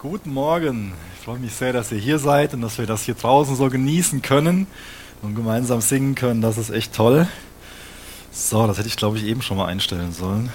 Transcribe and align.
Guten 0.00 0.32
Morgen. 0.32 0.92
Ich 1.14 1.24
freue 1.24 1.40
mich 1.40 1.52
sehr, 1.52 1.72
dass 1.72 1.90
ihr 1.90 1.98
hier 1.98 2.20
seid 2.20 2.54
und 2.54 2.60
dass 2.60 2.78
wir 2.78 2.86
das 2.86 3.02
hier 3.02 3.16
draußen 3.16 3.56
so 3.56 3.68
genießen 3.68 4.22
können 4.22 4.68
und 5.22 5.34
gemeinsam 5.34 5.80
singen 5.80 6.14
können. 6.14 6.40
Das 6.40 6.56
ist 6.56 6.70
echt 6.70 6.94
toll. 6.94 7.26
So, 8.30 8.68
das 8.68 8.78
hätte 8.78 8.86
ich 8.86 8.96
glaube 8.96 9.18
ich 9.18 9.24
eben 9.24 9.42
schon 9.42 9.56
mal 9.56 9.66
einstellen 9.66 10.12
sollen, 10.12 10.52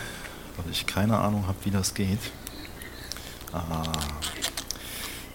weil 0.55 0.71
ich 0.71 0.85
keine 0.85 1.17
Ahnung 1.17 1.45
habe, 1.45 1.57
wie 1.65 1.71
das 1.71 1.93
geht. 1.93 2.19
Ah. 3.51 3.83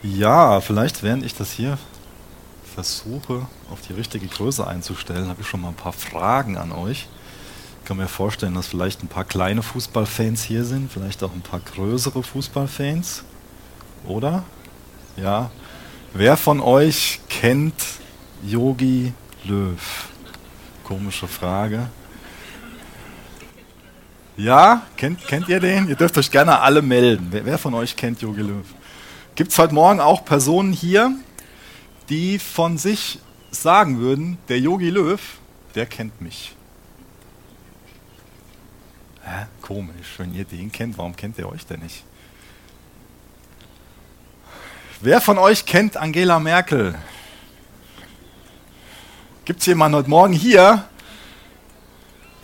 Ja, 0.02 0.62
vielleicht 0.62 1.02
während 1.02 1.22
ich 1.22 1.34
das 1.34 1.52
hier 1.52 1.76
versuche, 2.74 3.46
auf 3.70 3.82
die 3.86 3.92
richtige 3.92 4.26
Größe 4.26 4.66
einzustellen, 4.66 5.28
habe 5.28 5.42
ich 5.42 5.46
schon 5.46 5.60
mal 5.60 5.68
ein 5.68 5.74
paar 5.74 5.92
Fragen 5.92 6.56
an 6.56 6.72
euch. 6.72 7.08
Ich 7.82 7.84
kann 7.86 7.98
mir 7.98 8.08
vorstellen, 8.08 8.54
dass 8.54 8.68
vielleicht 8.68 9.02
ein 9.02 9.08
paar 9.08 9.24
kleine 9.24 9.62
Fußballfans 9.62 10.44
hier 10.44 10.64
sind, 10.64 10.90
vielleicht 10.90 11.22
auch 11.22 11.34
ein 11.34 11.42
paar 11.42 11.60
größere 11.60 12.22
Fußballfans. 12.22 13.24
Oder? 14.06 14.44
Ja. 15.16 15.50
Wer 16.14 16.36
von 16.36 16.60
euch 16.60 17.20
kennt 17.28 17.74
Yogi 18.42 19.12
Löw? 19.44 20.08
Komische 20.84 21.28
Frage. 21.28 21.88
Ja, 24.36 24.86
kennt, 24.96 25.26
kennt 25.26 25.48
ihr 25.48 25.60
den? 25.60 25.88
Ihr 25.88 25.96
dürft 25.96 26.16
euch 26.16 26.30
gerne 26.30 26.60
alle 26.60 26.80
melden. 26.80 27.28
Wer, 27.30 27.44
wer 27.44 27.58
von 27.58 27.74
euch 27.74 27.96
kennt 27.96 28.22
Yogi 28.22 28.42
Löw? 28.42 28.64
Gibt 29.34 29.52
es 29.52 29.58
heute 29.58 29.74
Morgen 29.74 30.00
auch 30.00 30.24
Personen 30.24 30.72
hier, 30.72 31.12
die 32.08 32.38
von 32.38 32.78
sich 32.78 33.18
sagen 33.50 33.98
würden, 33.98 34.38
der 34.48 34.60
Yogi 34.60 34.90
Löw, 34.90 35.20
der 35.74 35.86
kennt 35.86 36.20
mich? 36.20 36.54
Hä? 39.22 39.46
Komisch, 39.60 40.14
wenn 40.18 40.34
ihr 40.34 40.44
den 40.44 40.72
kennt, 40.72 40.96
warum 40.98 41.14
kennt 41.14 41.36
ihr 41.38 41.48
euch 41.48 41.66
denn 41.66 41.80
nicht? 41.80 42.04
Wer 45.00 45.20
von 45.20 45.38
euch 45.38 45.64
kennt 45.64 45.96
Angela 45.96 46.40
Merkel? 46.40 46.96
Gibt 49.44 49.60
es 49.60 49.66
jemanden 49.66 49.96
heute 49.96 50.10
Morgen 50.10 50.32
hier, 50.32 50.88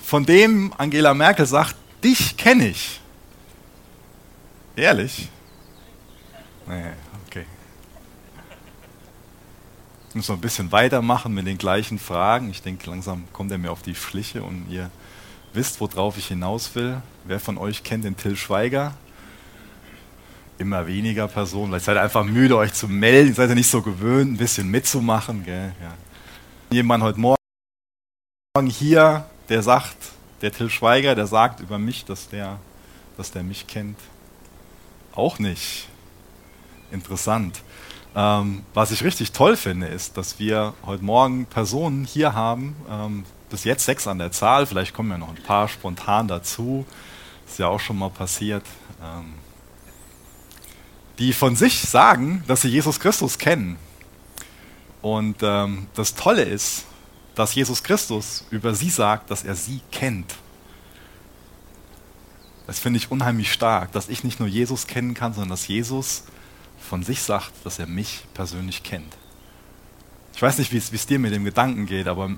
von 0.00 0.24
dem 0.24 0.72
Angela 0.78 1.14
Merkel 1.14 1.46
sagt, 1.46 1.74
dich 2.04 2.36
kenne 2.36 2.68
ich? 2.68 3.00
Ehrlich? 4.76 5.28
Nee, 6.68 6.92
okay. 7.26 7.44
Ich 10.10 10.14
muss 10.14 10.28
noch 10.28 10.36
ein 10.36 10.40
bisschen 10.40 10.70
weitermachen 10.70 11.34
mit 11.34 11.48
den 11.48 11.58
gleichen 11.58 11.98
Fragen. 11.98 12.50
Ich 12.50 12.62
denke, 12.62 12.88
langsam 12.88 13.24
kommt 13.32 13.50
er 13.50 13.58
mir 13.58 13.72
auf 13.72 13.82
die 13.82 13.96
Schliche 13.96 14.44
und 14.44 14.68
ihr 14.70 14.92
wisst, 15.54 15.80
worauf 15.80 16.18
ich 16.18 16.28
hinaus 16.28 16.76
will. 16.76 17.02
Wer 17.24 17.40
von 17.40 17.58
euch 17.58 17.82
kennt 17.82 18.04
den 18.04 18.16
Till 18.16 18.36
Schweiger? 18.36 18.94
Immer 20.58 20.86
weniger 20.86 21.28
Personen. 21.28 21.68
Vielleicht 21.68 21.84
seid 21.86 21.96
ihr 21.96 22.02
einfach 22.02 22.24
müde, 22.24 22.56
euch 22.56 22.72
zu 22.72 22.88
melden. 22.88 23.34
Seid 23.34 23.50
ihr 23.50 23.54
nicht 23.54 23.70
so 23.70 23.82
gewöhnt, 23.82 24.32
ein 24.32 24.36
bisschen 24.36 24.70
mitzumachen. 24.70 25.44
Gell? 25.44 25.72
Ja. 25.80 25.94
Jemand 26.70 27.02
heute 27.02 27.20
Morgen 27.20 27.36
hier, 28.68 29.26
der 29.48 29.62
sagt, 29.62 29.96
der 30.42 30.52
Till 30.52 30.70
Schweiger, 30.70 31.14
der 31.14 31.26
sagt 31.26 31.60
über 31.60 31.78
mich, 31.78 32.04
dass 32.04 32.28
der, 32.28 32.58
dass 33.16 33.30
der 33.30 33.42
mich 33.42 33.66
kennt. 33.66 33.98
Auch 35.14 35.38
nicht. 35.38 35.88
Interessant. 36.90 37.62
Ähm, 38.16 38.64
was 38.74 38.92
ich 38.92 39.02
richtig 39.02 39.32
toll 39.32 39.56
finde, 39.56 39.88
ist, 39.88 40.16
dass 40.16 40.38
wir 40.38 40.74
heute 40.86 41.04
Morgen 41.04 41.46
Personen 41.46 42.04
hier 42.04 42.34
haben, 42.34 42.76
ähm, 42.88 43.24
bis 43.50 43.64
jetzt 43.64 43.84
sechs 43.84 44.06
an 44.06 44.18
der 44.18 44.32
Zahl, 44.32 44.66
vielleicht 44.66 44.94
kommen 44.94 45.10
ja 45.10 45.18
noch 45.18 45.30
ein 45.30 45.42
paar 45.42 45.68
spontan 45.68 46.28
dazu. 46.28 46.86
Ist 47.46 47.58
ja 47.58 47.68
auch 47.68 47.80
schon 47.80 47.98
mal 47.98 48.10
passiert. 48.10 48.64
Ähm, 49.02 49.34
die 51.18 51.32
von 51.32 51.56
sich 51.56 51.80
sagen, 51.80 52.42
dass 52.46 52.62
sie 52.62 52.68
Jesus 52.68 53.00
Christus 53.00 53.38
kennen. 53.38 53.76
Und 55.02 55.36
ähm, 55.42 55.86
das 55.94 56.14
Tolle 56.14 56.42
ist, 56.42 56.84
dass 57.34 57.54
Jesus 57.54 57.82
Christus 57.82 58.44
über 58.50 58.74
sie 58.74 58.90
sagt, 58.90 59.30
dass 59.30 59.44
er 59.44 59.54
sie 59.54 59.80
kennt. 59.90 60.34
Das 62.66 62.78
finde 62.78 62.96
ich 62.96 63.10
unheimlich 63.10 63.52
stark, 63.52 63.92
dass 63.92 64.08
ich 64.08 64.24
nicht 64.24 64.40
nur 64.40 64.48
Jesus 64.48 64.86
kennen 64.86 65.14
kann, 65.14 65.34
sondern 65.34 65.50
dass 65.50 65.68
Jesus 65.68 66.24
von 66.80 67.02
sich 67.02 67.22
sagt, 67.22 67.52
dass 67.64 67.78
er 67.78 67.86
mich 67.86 68.24
persönlich 68.34 68.82
kennt. 68.82 69.16
Ich 70.34 70.40
weiß 70.40 70.58
nicht, 70.58 70.72
wie 70.72 70.78
es 70.78 71.06
dir 71.06 71.18
mit 71.18 71.34
dem 71.34 71.44
Gedanken 71.44 71.86
geht, 71.86 72.08
aber 72.08 72.30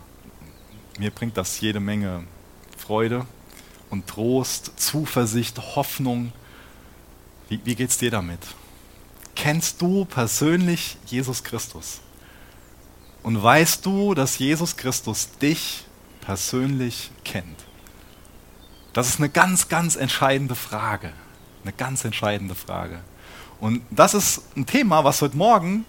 mir 0.98 1.10
bringt 1.10 1.36
das 1.36 1.60
jede 1.60 1.80
Menge 1.80 2.24
Freude 2.76 3.26
und 3.90 4.06
Trost, 4.06 4.72
Zuversicht, 4.76 5.58
Hoffnung. 5.76 6.32
Wie, 7.48 7.60
wie 7.64 7.80
es 7.82 7.98
dir 7.98 8.10
damit? 8.10 8.40
Kennst 9.36 9.80
du 9.80 10.04
persönlich 10.04 10.96
Jesus 11.06 11.44
Christus? 11.44 12.00
Und 13.22 13.40
weißt 13.40 13.86
du, 13.86 14.14
dass 14.14 14.38
Jesus 14.38 14.76
Christus 14.76 15.28
dich 15.40 15.84
persönlich 16.20 17.10
kennt? 17.24 17.64
Das 18.92 19.08
ist 19.08 19.18
eine 19.18 19.28
ganz, 19.28 19.68
ganz 19.68 19.94
entscheidende 19.94 20.54
Frage. 20.54 21.12
Eine 21.62 21.72
ganz 21.72 22.04
entscheidende 22.04 22.54
Frage. 22.54 23.00
Und 23.60 23.82
das 23.90 24.14
ist 24.14 24.42
ein 24.56 24.66
Thema, 24.66 25.04
was 25.04 25.22
heute 25.22 25.36
Morgen 25.36 25.84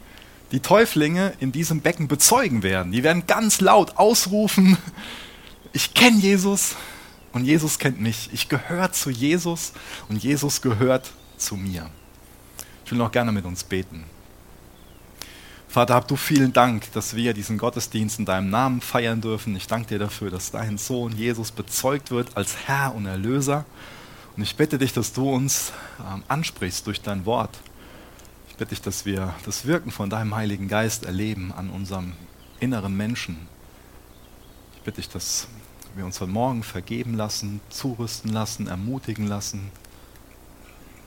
die 0.52 0.60
Täuflinge 0.60 1.34
in 1.40 1.52
diesem 1.52 1.82
Becken 1.82 2.08
bezeugen 2.08 2.64
werden. 2.64 2.92
Die 2.92 3.04
werden 3.04 3.28
ganz 3.28 3.62
laut 3.62 3.98
ausrufen, 3.98 4.78
ich 5.74 5.94
kenne 5.94 6.18
Jesus 6.18 6.76
und 7.34 7.46
Jesus 7.46 7.78
kennt 7.78 8.00
mich. 8.00 8.30
Ich 8.34 8.50
gehöre 8.50 8.92
zu 8.92 9.10
Jesus 9.10 9.74
und 10.10 10.24
Jesus 10.24 10.62
gehört 10.62 11.12
zu 11.38 11.56
mir. 11.56 11.90
Ich 12.88 12.92
will 12.92 13.00
noch 13.00 13.12
gerne 13.12 13.34
mit 13.34 13.44
uns 13.44 13.66
beten. 13.66 14.06
Vater, 15.68 15.94
hab 15.94 16.08
du 16.08 16.16
vielen 16.16 16.54
Dank, 16.54 16.90
dass 16.94 17.18
wir 17.18 17.34
diesen 17.34 17.58
Gottesdienst 17.58 18.18
in 18.18 18.24
deinem 18.24 18.50
Namen 18.50 18.80
feiern 18.80 19.20
dürfen. 19.20 19.58
Ich 19.58 19.68
danke 19.68 19.90
dir 19.90 20.00
dafür, 20.00 20.32
dass 20.32 20.52
dein 20.52 20.78
Sohn 20.78 21.12
Jesus 21.12 21.52
bezeugt 21.52 22.12
wird 22.12 22.38
als 22.38 22.56
Herr 22.66 22.96
und 22.96 23.06
Erlöser. 23.06 23.66
Und 24.38 24.44
ich 24.44 24.56
bitte 24.56 24.78
dich, 24.78 24.94
dass 24.94 25.12
du 25.12 25.30
uns 25.30 25.74
ähm, 26.00 26.24
ansprichst 26.30 26.88
durch 26.88 27.02
dein 27.02 27.26
Wort. 27.26 27.60
Ich 28.48 28.56
bitte 28.56 28.70
dich, 28.70 28.82
dass 28.82 29.06
wir 29.06 29.34
das 29.44 29.66
Wirken 29.66 29.92
von 29.92 30.10
deinem 30.10 30.34
Heiligen 30.34 30.70
Geist 30.70 31.04
erleben 31.04 31.52
an 31.52 31.70
unserem 31.70 32.14
inneren 32.62 32.96
Menschen. 32.96 33.50
Ich 34.78 34.84
bitte 34.84 35.02
dich, 35.02 35.10
dass 35.10 35.50
wir 35.94 36.06
uns 36.06 36.22
heute 36.22 36.32
Morgen 36.32 36.64
vergeben 36.64 37.16
lassen, 37.16 37.60
zurüsten 37.70 38.32
lassen, 38.32 38.68
ermutigen 38.68 39.28
lassen. 39.28 39.72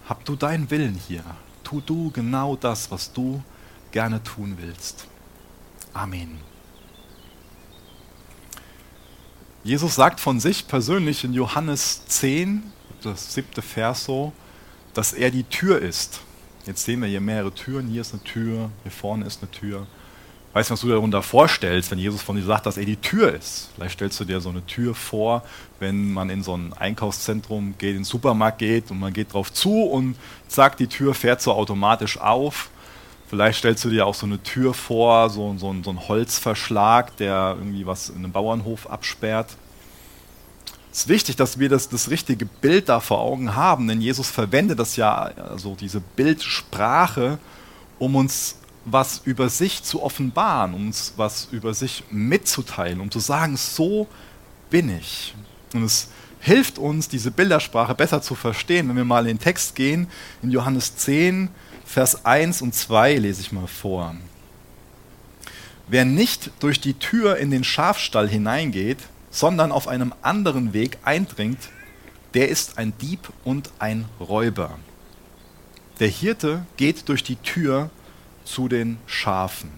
Hab 0.06 0.26
du 0.26 0.36
deinen 0.36 0.70
Willen 0.70 1.00
hier 1.08 1.24
tu 1.70 1.80
du 1.80 2.10
genau 2.10 2.56
das, 2.56 2.90
was 2.90 3.12
du 3.12 3.40
gerne 3.92 4.20
tun 4.24 4.56
willst. 4.58 5.06
Amen. 5.94 6.38
Jesus 9.62 9.94
sagt 9.94 10.18
von 10.18 10.40
sich 10.40 10.66
persönlich 10.66 11.22
in 11.22 11.32
Johannes 11.32 12.06
10, 12.06 12.72
das 13.02 13.34
siebte 13.34 13.62
Vers 13.62 14.04
so, 14.04 14.32
dass 14.94 15.12
er 15.12 15.30
die 15.30 15.44
Tür 15.44 15.80
ist. 15.80 16.20
Jetzt 16.66 16.84
sehen 16.84 17.02
wir 17.02 17.08
hier 17.08 17.20
mehrere 17.20 17.52
Türen. 17.52 17.86
Hier 17.86 18.00
ist 18.00 18.14
eine 18.14 18.24
Tür, 18.24 18.70
hier 18.82 18.92
vorne 18.92 19.24
ist 19.26 19.40
eine 19.40 19.50
Tür. 19.52 19.86
Weißt 20.52 20.68
du, 20.68 20.72
was 20.72 20.80
du 20.80 20.88
darunter 20.88 21.22
vorstellst, 21.22 21.92
wenn 21.92 21.98
Jesus 21.98 22.22
von 22.22 22.34
dir 22.34 22.42
sagt, 22.42 22.66
dass 22.66 22.76
er 22.76 22.84
die 22.84 22.96
Tür 22.96 23.32
ist? 23.32 23.68
Vielleicht 23.74 23.94
stellst 23.94 24.18
du 24.18 24.24
dir 24.24 24.40
so 24.40 24.48
eine 24.48 24.66
Tür 24.66 24.96
vor, 24.96 25.44
wenn 25.78 26.12
man 26.12 26.28
in 26.28 26.42
so 26.42 26.56
ein 26.56 26.72
Einkaufszentrum 26.72 27.74
geht, 27.78 27.90
in 27.90 27.98
den 27.98 28.04
Supermarkt 28.04 28.58
geht 28.58 28.90
und 28.90 28.98
man 28.98 29.12
geht 29.12 29.32
drauf 29.32 29.52
zu 29.52 29.84
und 29.84 30.16
zack, 30.48 30.76
die 30.76 30.88
Tür 30.88 31.14
fährt 31.14 31.40
so 31.40 31.52
automatisch 31.52 32.18
auf. 32.18 32.70
Vielleicht 33.28 33.60
stellst 33.60 33.84
du 33.84 33.90
dir 33.90 34.06
auch 34.06 34.14
so 34.16 34.26
eine 34.26 34.42
Tür 34.42 34.74
vor, 34.74 35.30
so, 35.30 35.54
so, 35.56 35.72
so 35.84 35.90
ein 35.90 36.08
Holzverschlag, 36.08 37.16
der 37.18 37.54
irgendwie 37.56 37.86
was 37.86 38.08
in 38.08 38.16
einem 38.16 38.32
Bauernhof 38.32 38.90
absperrt. 38.90 39.56
Es 40.90 41.02
ist 41.02 41.08
wichtig, 41.08 41.36
dass 41.36 41.60
wir 41.60 41.68
das, 41.68 41.88
das 41.88 42.10
richtige 42.10 42.46
Bild 42.46 42.88
da 42.88 42.98
vor 42.98 43.20
Augen 43.20 43.54
haben, 43.54 43.86
denn 43.86 44.00
Jesus 44.00 44.28
verwendet 44.28 44.80
das 44.80 44.96
ja, 44.96 45.14
also 45.16 45.76
diese 45.78 46.00
Bildsprache, 46.00 47.38
um 48.00 48.16
uns 48.16 48.56
was 48.92 49.22
über 49.24 49.48
sich 49.48 49.82
zu 49.82 50.02
offenbaren, 50.02 50.74
uns 50.74 51.14
was 51.16 51.48
über 51.50 51.74
sich 51.74 52.04
mitzuteilen, 52.10 53.00
um 53.00 53.10
zu 53.10 53.18
sagen, 53.18 53.56
so 53.56 54.08
bin 54.70 54.96
ich. 54.96 55.34
Und 55.74 55.84
es 55.84 56.08
hilft 56.40 56.78
uns, 56.78 57.08
diese 57.08 57.30
Bildersprache 57.30 57.94
besser 57.94 58.22
zu 58.22 58.34
verstehen, 58.34 58.88
wenn 58.88 58.96
wir 58.96 59.04
mal 59.04 59.26
in 59.26 59.36
den 59.36 59.40
Text 59.40 59.74
gehen, 59.74 60.08
in 60.42 60.50
Johannes 60.50 60.96
10, 60.96 61.48
Vers 61.84 62.24
1 62.24 62.62
und 62.62 62.74
2 62.74 63.16
lese 63.16 63.40
ich 63.40 63.52
mal 63.52 63.66
vor. 63.66 64.14
Wer 65.88 66.04
nicht 66.04 66.52
durch 66.60 66.80
die 66.80 66.94
Tür 66.94 67.36
in 67.36 67.50
den 67.50 67.64
Schafstall 67.64 68.28
hineingeht, 68.28 68.98
sondern 69.30 69.72
auf 69.72 69.88
einem 69.88 70.14
anderen 70.22 70.72
Weg 70.72 70.98
eindringt, 71.04 71.58
der 72.34 72.48
ist 72.48 72.78
ein 72.78 72.92
Dieb 73.00 73.32
und 73.44 73.70
ein 73.80 74.04
Räuber. 74.20 74.78
Der 75.98 76.08
Hirte 76.08 76.64
geht 76.76 77.08
durch 77.08 77.24
die 77.24 77.36
Tür 77.36 77.90
zu 78.44 78.68
den 78.68 78.98
Schafen. 79.06 79.70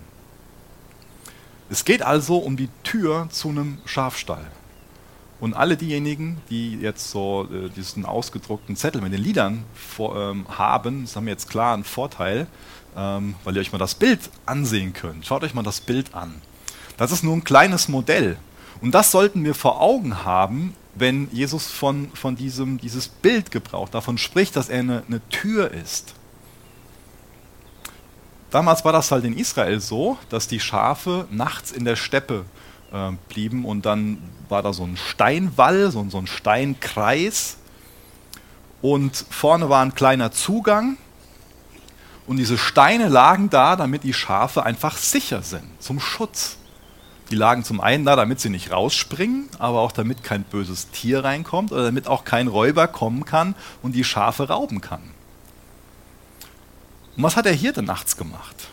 Es 1.71 1.85
geht 1.85 2.03
also 2.03 2.37
um 2.37 2.57
die 2.57 2.69
Tür 2.83 3.29
zu 3.31 3.49
einem 3.49 3.79
Schafstall. 3.87 4.45
Und 5.41 5.55
alle 5.55 5.77
diejenigen, 5.77 6.41
die 6.51 6.77
jetzt 6.77 7.11
so 7.11 7.49
äh, 7.53 7.69
diesen 7.71 8.05
ausgedruckten 8.05 8.77
Zettel 8.77 9.01
mit 9.01 9.13
den 9.13 9.21
Liedern 9.21 9.65
vor, 9.75 10.17
ähm, 10.17 10.47
haben, 10.49 11.03
das 11.03 11.17
haben 11.17 11.27
jetzt 11.27 11.51
klar 11.51 11.75
einen 11.75 11.83
Vorteil, 11.83 12.47
ähm, 12.97 13.35
weil 13.43 13.57
ihr 13.57 13.61
euch 13.61 13.73
mal 13.73 13.79
das 13.79 13.95
Bild 13.95 14.21
ansehen 14.47 14.93
könnt. 14.93 15.27
Schaut 15.27 15.43
euch 15.43 15.55
mal 15.55 15.63
das 15.63 15.81
Bild 15.81 16.15
an. 16.15 16.41
Das 16.97 17.11
ist 17.11 17.25
nur 17.25 17.35
ein 17.35 17.43
kleines 17.43 17.89
Modell. 17.89 18.37
Und 18.81 18.93
das 18.93 19.11
sollten 19.11 19.45
wir 19.45 19.55
vor 19.55 19.81
Augen 19.81 20.25
haben, 20.25 20.77
wenn 20.95 21.29
Jesus 21.33 21.69
von, 21.69 22.11
von 22.13 22.37
diesem, 22.37 22.79
dieses 22.79 23.09
Bild 23.09 23.51
gebraucht, 23.51 23.95
davon 23.95 24.19
spricht, 24.19 24.57
dass 24.57 24.69
er 24.69 24.81
eine, 24.81 25.03
eine 25.09 25.27
Tür 25.31 25.71
ist. 25.73 26.15
Damals 28.53 28.85
war 28.85 28.93
das 28.93 29.11
halt 29.11 29.25
in 29.25 29.37
Israel 29.37 29.81
so, 29.81 30.19
dass 30.29 30.47
die 30.47 30.61
Schafe 30.61 31.27
nachts 31.31 31.73
in 31.73 31.87
der 31.87 31.97
Steppe 31.97 32.45
äh, 32.93 33.11
blieben 33.31 33.65
und 33.65 33.87
dann 33.87 34.19
war 34.51 34.63
da 34.63 34.75
so 34.75 34.85
ein 34.85 34.99
Steinwall, 34.99 35.91
so, 35.91 36.07
so 36.11 36.19
ein 36.19 36.27
Steinkreis 36.27 37.57
und 38.83 39.17
vorne 39.31 39.71
war 39.71 39.83
ein 39.83 39.95
kleiner 39.95 40.33
Zugang 40.33 40.99
und 42.27 42.37
diese 42.37 42.59
Steine 42.59 43.09
lagen 43.09 43.49
da, 43.49 43.75
damit 43.75 44.05
die 44.05 44.13
Schafe 44.13 44.65
einfach 44.65 44.99
sicher 44.99 45.43
sind, 45.43 45.65
zum 45.81 45.99
Schutz. 45.99 46.59
Die 47.31 47.37
lagen 47.37 47.65
zum 47.65 47.81
einen 47.81 48.05
da, 48.05 48.17
damit 48.17 48.41
sie 48.41 48.51
nicht 48.51 48.71
rausspringen, 48.71 49.49
aber 49.59 49.81
auch 49.81 49.93
damit 49.93 50.23
kein 50.23 50.43
böses 50.43 50.91
Tier 50.91 51.25
reinkommt 51.25 51.73
oder 51.73 51.85
damit 51.85 52.07
auch 52.07 52.27
kein 52.27 52.49
Räuber 52.49 52.87
kommen 52.87 53.25
kann 53.25 53.55
und 53.81 53.93
die 53.93 54.05
Schafe 54.05 54.49
rauben 54.49 54.83
kann. 54.83 55.01
Und 57.17 57.23
was 57.23 57.37
hat 57.37 57.45
der 57.45 57.53
Hirte 57.53 57.83
nachts 57.83 58.17
gemacht? 58.17 58.69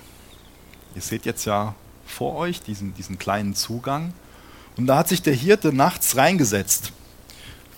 Ihr 0.96 1.02
seht 1.02 1.26
jetzt 1.26 1.46
ja 1.46 1.76
vor 2.06 2.36
euch 2.36 2.62
diesen, 2.62 2.94
diesen 2.96 3.20
kleinen 3.20 3.56
Zugang. 3.56 4.14
Und 4.78 4.88
da 4.88 4.98
hat 4.98 5.08
sich 5.08 5.22
der 5.22 5.34
Hirte 5.34 5.74
nachts 5.74 6.16
reingesetzt. 6.16 6.94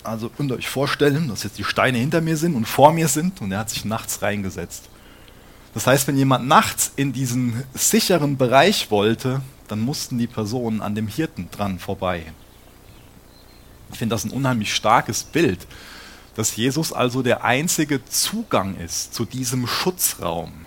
Also 0.04 0.30
könnt 0.30 0.52
ihr 0.52 0.56
euch 0.56 0.70
vorstellen, 0.70 1.28
dass 1.28 1.44
jetzt 1.44 1.58
die 1.58 1.64
Steine 1.64 1.98
hinter 1.98 2.22
mir 2.22 2.38
sind 2.38 2.56
und 2.56 2.66
vor 2.68 2.94
mir 2.94 3.08
sind 3.08 3.42
und 3.42 3.52
er 3.52 3.60
hat 3.60 3.70
sich 3.70 3.86
nachts 3.86 4.22
reingesetzt. 4.22 4.90
Das 5.74 5.88
heißt, 5.88 6.08
wenn 6.08 6.18
jemand 6.18 6.48
nachts 6.48 6.92
in 6.96 7.14
diesen 7.14 7.64
sicheren 7.74 8.38
Bereich 8.38 8.92
wollte, 8.92 9.42
dann 9.68 9.80
mussten 9.80 10.18
die 10.18 10.28
Personen 10.28 10.82
an 10.82 10.96
dem 10.96 11.08
Hirten 11.08 11.50
dran 11.52 11.80
vorbei. 11.80 12.26
Ich 13.92 14.00
finde 14.00 14.16
das 14.16 14.24
ein 14.24 14.32
unheimlich 14.32 14.74
starkes 14.74 15.24
Bild, 15.24 15.68
dass 16.36 16.56
Jesus 16.56 16.94
also 16.94 17.22
der 17.22 17.44
einzige 17.44 18.04
Zugang 18.06 18.78
ist 18.78 19.14
zu 19.14 19.26
diesem 19.26 19.68
Schutzraum. 19.68 20.66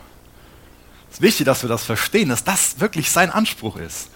Es 1.10 1.16
ist 1.18 1.22
wichtig, 1.22 1.46
dass 1.46 1.62
wir 1.62 1.68
das 1.68 1.84
verstehen, 1.84 2.28
dass 2.28 2.44
das 2.44 2.80
wirklich 2.80 3.10
sein 3.10 3.30
Anspruch 3.30 3.76
ist. 3.76 4.10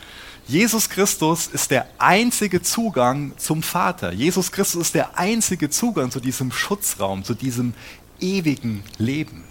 Jesus 0.46 0.88
Christus 0.88 1.46
ist 1.46 1.70
der 1.70 1.86
einzige 1.98 2.62
Zugang 2.62 3.32
zum 3.36 3.62
Vater. 3.62 4.12
Jesus 4.12 4.50
Christus 4.50 4.86
ist 4.86 4.94
der 4.94 5.18
einzige 5.18 5.68
Zugang 5.68 6.10
zu 6.10 6.20
diesem 6.20 6.52
Schutzraum, 6.52 7.22
zu 7.22 7.34
diesem 7.34 7.74
ewigen 8.18 8.82
Leben. 8.96 9.44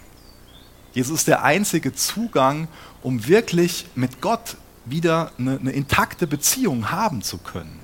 Jesus 0.93 1.19
ist 1.19 1.27
der 1.27 1.43
einzige 1.43 1.93
Zugang, 1.93 2.67
um 3.03 3.27
wirklich 3.27 3.85
mit 3.93 4.21
Gott 4.21 4.57
wieder 4.85 5.31
eine, 5.37 5.59
eine 5.59 5.71
intakte 5.71 6.25
Beziehung 6.25 6.91
haben 6.91 7.21
zu 7.21 7.37
können. 7.37 7.79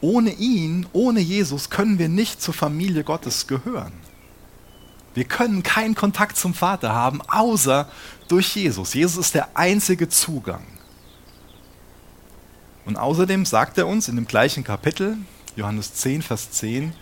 Ohne 0.00 0.32
ihn, 0.32 0.86
ohne 0.92 1.20
Jesus 1.20 1.70
können 1.70 1.98
wir 1.98 2.08
nicht 2.08 2.40
zur 2.40 2.54
Familie 2.54 3.04
Gottes 3.04 3.46
gehören. 3.46 3.92
Wir 5.14 5.24
können 5.24 5.62
keinen 5.62 5.96
Kontakt 5.96 6.36
zum 6.36 6.54
Vater 6.54 6.92
haben, 6.92 7.20
außer 7.22 7.88
durch 8.28 8.54
Jesus. 8.54 8.94
Jesus 8.94 9.26
ist 9.26 9.34
der 9.34 9.56
einzige 9.56 10.08
Zugang. 10.08 10.64
Und 12.84 12.96
außerdem 12.96 13.44
sagt 13.44 13.78
er 13.78 13.86
uns 13.88 14.08
in 14.08 14.16
dem 14.16 14.26
gleichen 14.26 14.64
Kapitel, 14.64 15.16
Johannes 15.56 15.94
10, 15.94 16.22
Vers 16.22 16.52
10, 16.52 16.92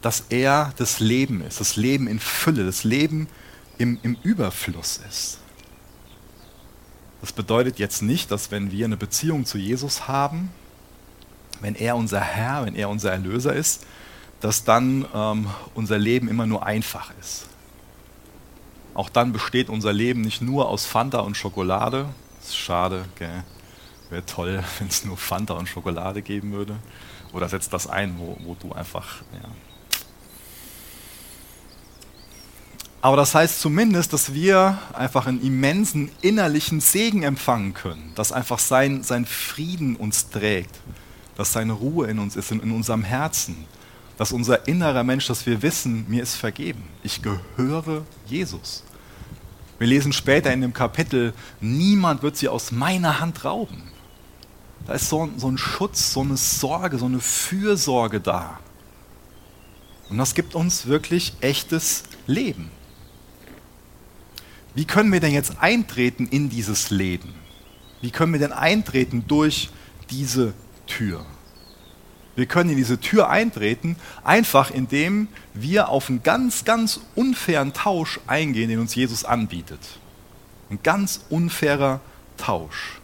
dass 0.00 0.24
er 0.28 0.72
das 0.76 1.00
Leben 1.00 1.42
ist, 1.42 1.60
das 1.60 1.76
Leben 1.76 2.06
in 2.06 2.20
Fülle, 2.20 2.64
das 2.64 2.84
Leben 2.84 3.28
im, 3.78 3.98
im 4.02 4.16
Überfluss 4.22 5.00
ist. 5.08 5.38
Das 7.20 7.32
bedeutet 7.32 7.78
jetzt 7.78 8.02
nicht, 8.02 8.30
dass 8.30 8.50
wenn 8.50 8.70
wir 8.70 8.84
eine 8.84 8.96
Beziehung 8.96 9.46
zu 9.46 9.58
Jesus 9.58 10.08
haben, 10.08 10.50
wenn 11.62 11.74
er 11.74 11.96
unser 11.96 12.20
Herr, 12.20 12.66
wenn 12.66 12.74
er 12.74 12.88
unser 12.88 13.12
Erlöser 13.12 13.54
ist, 13.54 13.86
dass 14.40 14.64
dann 14.64 15.06
ähm, 15.14 15.46
unser 15.74 15.98
Leben 15.98 16.28
immer 16.28 16.46
nur 16.46 16.66
einfach 16.66 17.12
ist. 17.20 17.46
Auch 18.94 19.08
dann 19.08 19.32
besteht 19.32 19.70
unser 19.70 19.92
Leben 19.92 20.20
nicht 20.20 20.42
nur 20.42 20.68
aus 20.68 20.84
Fanta 20.84 21.20
und 21.20 21.36
Schokolade. 21.36 22.06
Das 22.40 22.50
ist 22.50 22.58
schade, 22.58 23.04
gell? 23.14 23.44
Wäre 24.10 24.26
toll, 24.26 24.62
wenn 24.78 24.88
es 24.88 25.04
nur 25.04 25.16
Fanta 25.16 25.54
und 25.54 25.68
Schokolade 25.68 26.20
geben 26.20 26.52
würde. 26.52 26.76
Oder 27.32 27.48
setzt 27.48 27.72
das 27.72 27.86
ein, 27.86 28.18
wo, 28.18 28.36
wo 28.40 28.54
du 28.60 28.72
einfach 28.72 29.22
ja, 29.32 29.48
Aber 33.02 33.16
das 33.16 33.34
heißt 33.34 33.60
zumindest, 33.60 34.12
dass 34.12 34.32
wir 34.32 34.78
einfach 34.92 35.26
einen 35.26 35.42
immensen 35.42 36.08
innerlichen 36.20 36.80
Segen 36.80 37.24
empfangen 37.24 37.74
können, 37.74 38.12
dass 38.14 38.30
einfach 38.30 38.60
sein, 38.60 39.02
sein 39.02 39.26
Frieden 39.26 39.96
uns 39.96 40.30
trägt, 40.30 40.78
dass 41.36 41.52
seine 41.52 41.72
Ruhe 41.72 42.08
in 42.08 42.18
uns 42.18 42.36
ist, 42.36 42.50
in, 42.50 42.60
in 42.60 42.72
unserem 42.72 43.04
Herzen, 43.04 43.64
dass 44.18 44.32
unser 44.32 44.68
innerer 44.68 45.04
Mensch, 45.04 45.26
dass 45.26 45.46
wir 45.46 45.62
wissen, 45.62 46.04
mir 46.08 46.22
ist 46.22 46.36
vergeben, 46.36 46.84
ich 47.02 47.22
gehöre 47.22 48.04
Jesus. 48.26 48.84
Wir 49.78 49.86
lesen 49.86 50.12
später 50.12 50.52
in 50.52 50.60
dem 50.60 50.72
Kapitel, 50.72 51.32
niemand 51.60 52.22
wird 52.22 52.36
sie 52.36 52.48
aus 52.48 52.70
meiner 52.70 53.20
Hand 53.20 53.44
rauben. 53.44 53.82
Da 54.86 54.94
ist 54.94 55.08
so, 55.08 55.28
so 55.36 55.48
ein 55.48 55.58
Schutz, 55.58 56.12
so 56.12 56.20
eine 56.20 56.36
Sorge, 56.36 56.98
so 56.98 57.06
eine 57.06 57.20
Fürsorge 57.20 58.20
da. 58.20 58.60
Und 60.08 60.18
das 60.18 60.34
gibt 60.34 60.54
uns 60.54 60.86
wirklich 60.86 61.32
echtes 61.40 62.04
Leben. 62.26 62.70
Wie 64.74 64.84
können 64.84 65.12
wir 65.12 65.20
denn 65.20 65.32
jetzt 65.32 65.60
eintreten 65.60 66.26
in 66.26 66.48
dieses 66.48 66.90
Leben? 66.90 67.34
Wie 68.00 68.10
können 68.10 68.32
wir 68.32 68.40
denn 68.40 68.52
eintreten 68.52 69.24
durch 69.26 69.70
diese 70.10 70.54
Tür? 70.86 71.24
Wir 72.34 72.46
können 72.46 72.70
in 72.70 72.76
diese 72.76 72.98
Tür 72.98 73.28
eintreten, 73.28 73.96
einfach 74.24 74.70
indem 74.70 75.28
wir 75.52 75.90
auf 75.90 76.08
einen 76.08 76.22
ganz, 76.22 76.64
ganz 76.64 77.00
unfairen 77.14 77.72
Tausch 77.72 78.20
eingehen, 78.26 78.70
den 78.70 78.78
uns 78.78 78.94
Jesus 78.94 79.24
anbietet. 79.24 79.80
Ein 80.70 80.78
ganz 80.82 81.20
unfairer 81.28 82.00
Tausch. 82.38 83.00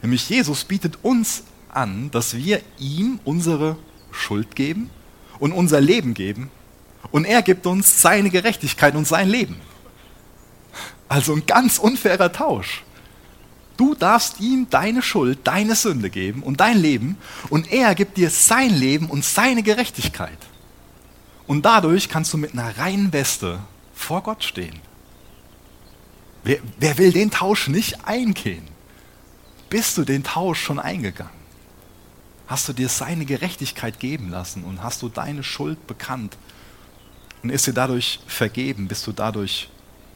Nämlich 0.00 0.28
Jesus 0.28 0.64
bietet 0.64 0.98
uns 1.02 1.44
an, 1.68 2.10
dass 2.10 2.34
wir 2.34 2.62
ihm 2.78 3.20
unsere 3.24 3.76
Schuld 4.10 4.56
geben 4.56 4.90
und 5.38 5.52
unser 5.52 5.80
Leben 5.80 6.14
geben 6.14 6.50
und 7.10 7.24
er 7.24 7.42
gibt 7.42 7.66
uns 7.66 8.00
seine 8.00 8.30
Gerechtigkeit 8.30 8.94
und 8.94 9.06
sein 9.06 9.28
Leben. 9.28 9.56
Also 11.08 11.34
ein 11.34 11.44
ganz 11.46 11.78
unfairer 11.78 12.32
Tausch. 12.32 12.82
Du 13.76 13.94
darfst 13.94 14.40
ihm 14.40 14.68
deine 14.70 15.02
Schuld, 15.02 15.40
deine 15.44 15.74
Sünde 15.74 16.10
geben 16.10 16.42
und 16.42 16.60
dein 16.60 16.78
Leben 16.78 17.16
und 17.48 17.72
er 17.72 17.94
gibt 17.94 18.16
dir 18.16 18.30
sein 18.30 18.70
Leben 18.70 19.06
und 19.06 19.24
seine 19.24 19.62
Gerechtigkeit. 19.62 20.38
Und 21.46 21.64
dadurch 21.64 22.08
kannst 22.08 22.32
du 22.32 22.38
mit 22.38 22.52
einer 22.52 22.76
reinen 22.78 23.12
Weste 23.12 23.60
vor 23.94 24.22
Gott 24.22 24.44
stehen. 24.44 24.80
Wer, 26.44 26.58
wer 26.78 26.98
will 26.98 27.12
den 27.12 27.30
Tausch 27.30 27.68
nicht 27.68 28.06
eingehen? 28.06 28.66
Bist 29.70 29.96
du 29.96 30.04
den 30.04 30.22
Tausch 30.22 30.60
schon 30.60 30.78
eingegangen? 30.78 31.42
Hast 32.46 32.68
du 32.68 32.72
dir 32.72 32.88
seine 32.88 33.24
Gerechtigkeit 33.24 34.00
geben 34.00 34.28
lassen 34.28 34.64
und 34.64 34.82
hast 34.82 35.00
du 35.02 35.08
deine 35.08 35.42
Schuld 35.42 35.86
bekannt 35.86 36.36
und 37.42 37.50
ist 37.50 37.66
dir 37.66 37.72
dadurch 37.72 38.20
vergeben, 38.26 38.88
bist 38.88 39.06
du 39.06 39.12
dadurch 39.12 39.68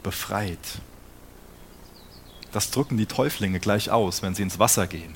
befreit. 0.03 0.59
Das 2.57 2.71
drücken 2.71 2.97
die 2.97 3.05
Täuflinge 3.05 3.59
gleich 3.59 3.91
aus, 3.91 4.23
wenn 4.23 4.33
sie 4.33 4.41
ins 4.41 4.57
Wasser 4.57 4.87
gehen. 4.87 5.13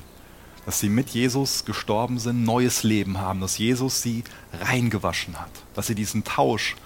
Dass 0.64 0.78
sie 0.78 0.88
mit 0.88 1.10
Jesus 1.10 1.64
gestorben 1.64 2.20
sind, 2.20 2.44
neues 2.44 2.84
Leben 2.84 3.18
haben, 3.18 3.40
dass 3.40 3.58
Jesus 3.58 4.00
sie 4.00 4.22
reingewaschen 4.52 5.40
hat, 5.40 5.50
dass 5.74 5.88
sie 5.88 5.96
diesen 5.96 6.22
Tausch 6.22 6.76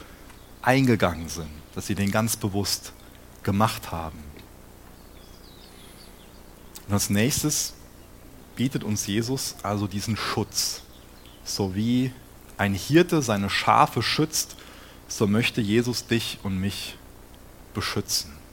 eingegangen 0.62 1.28
sind, 1.28 1.50
dass 1.74 1.86
sie 1.86 1.94
den 1.94 2.10
ganz 2.10 2.38
bewusst 2.38 2.94
gemacht 3.42 3.92
haben. 3.92 4.18
Und 6.86 6.94
als 6.94 7.10
nächstes 7.10 7.74
bietet 8.54 8.82
uns 8.82 9.06
Jesus 9.06 9.56
also 9.62 9.86
diesen 9.86 10.16
Schutz. 10.16 10.80
So 11.44 11.74
wie 11.74 12.14
ein 12.56 12.72
Hirte 12.72 13.20
seine 13.20 13.50
Schafe 13.50 14.02
schützt, 14.02 14.56
so 15.06 15.26
möchte 15.26 15.60
Jesus 15.60 16.06
dich 16.06 16.38
und 16.42 16.58
mich 16.58 16.96
beschützen. 17.74 18.45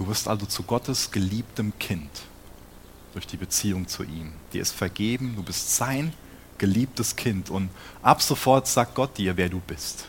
Du 0.00 0.08
wirst 0.08 0.28
also 0.28 0.46
zu 0.46 0.62
Gottes 0.62 1.10
geliebtem 1.10 1.78
Kind 1.78 2.08
durch 3.12 3.26
die 3.26 3.36
Beziehung 3.36 3.86
zu 3.86 4.02
ihm. 4.02 4.32
Dir 4.50 4.62
ist 4.62 4.72
vergeben, 4.72 5.34
du 5.36 5.42
bist 5.42 5.76
sein 5.76 6.14
geliebtes 6.56 7.16
Kind 7.16 7.50
und 7.50 7.68
ab 8.00 8.22
sofort 8.22 8.66
sagt 8.66 8.94
Gott 8.94 9.18
dir, 9.18 9.36
wer 9.36 9.50
du 9.50 9.60
bist. 9.60 10.06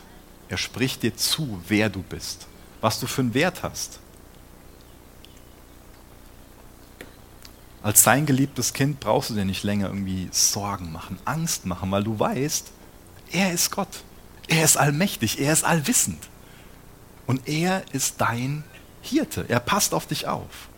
Er 0.48 0.56
spricht 0.56 1.02
dir 1.02 1.14
zu, 1.14 1.60
wer 1.68 1.90
du 1.90 2.00
bist, 2.00 2.46
was 2.80 3.00
du 3.00 3.06
für 3.06 3.20
einen 3.20 3.34
Wert 3.34 3.62
hast. 3.62 4.00
Als 7.82 8.02
sein 8.02 8.24
geliebtes 8.24 8.72
Kind 8.72 8.98
brauchst 8.98 9.28
du 9.28 9.34
dir 9.34 9.44
nicht 9.44 9.62
länger 9.62 9.88
irgendwie 9.88 10.30
Sorgen 10.32 10.90
machen, 10.90 11.18
Angst 11.26 11.66
machen, 11.66 11.90
weil 11.90 12.02
du 12.02 12.18
weißt, 12.18 12.72
er 13.30 13.52
ist 13.52 13.70
Gott. 13.70 14.04
Er 14.48 14.64
ist 14.64 14.78
allmächtig, 14.78 15.38
er 15.38 15.52
ist 15.52 15.64
allwissend. 15.64 16.30
Und 17.26 17.46
er 17.46 17.84
ist 17.92 18.22
dein 18.22 18.64
Hirte. 19.02 19.44
Er 19.48 19.60
passt 19.60 19.92
auf 19.92 20.06
dich 20.06 20.26
auf. 20.26 20.68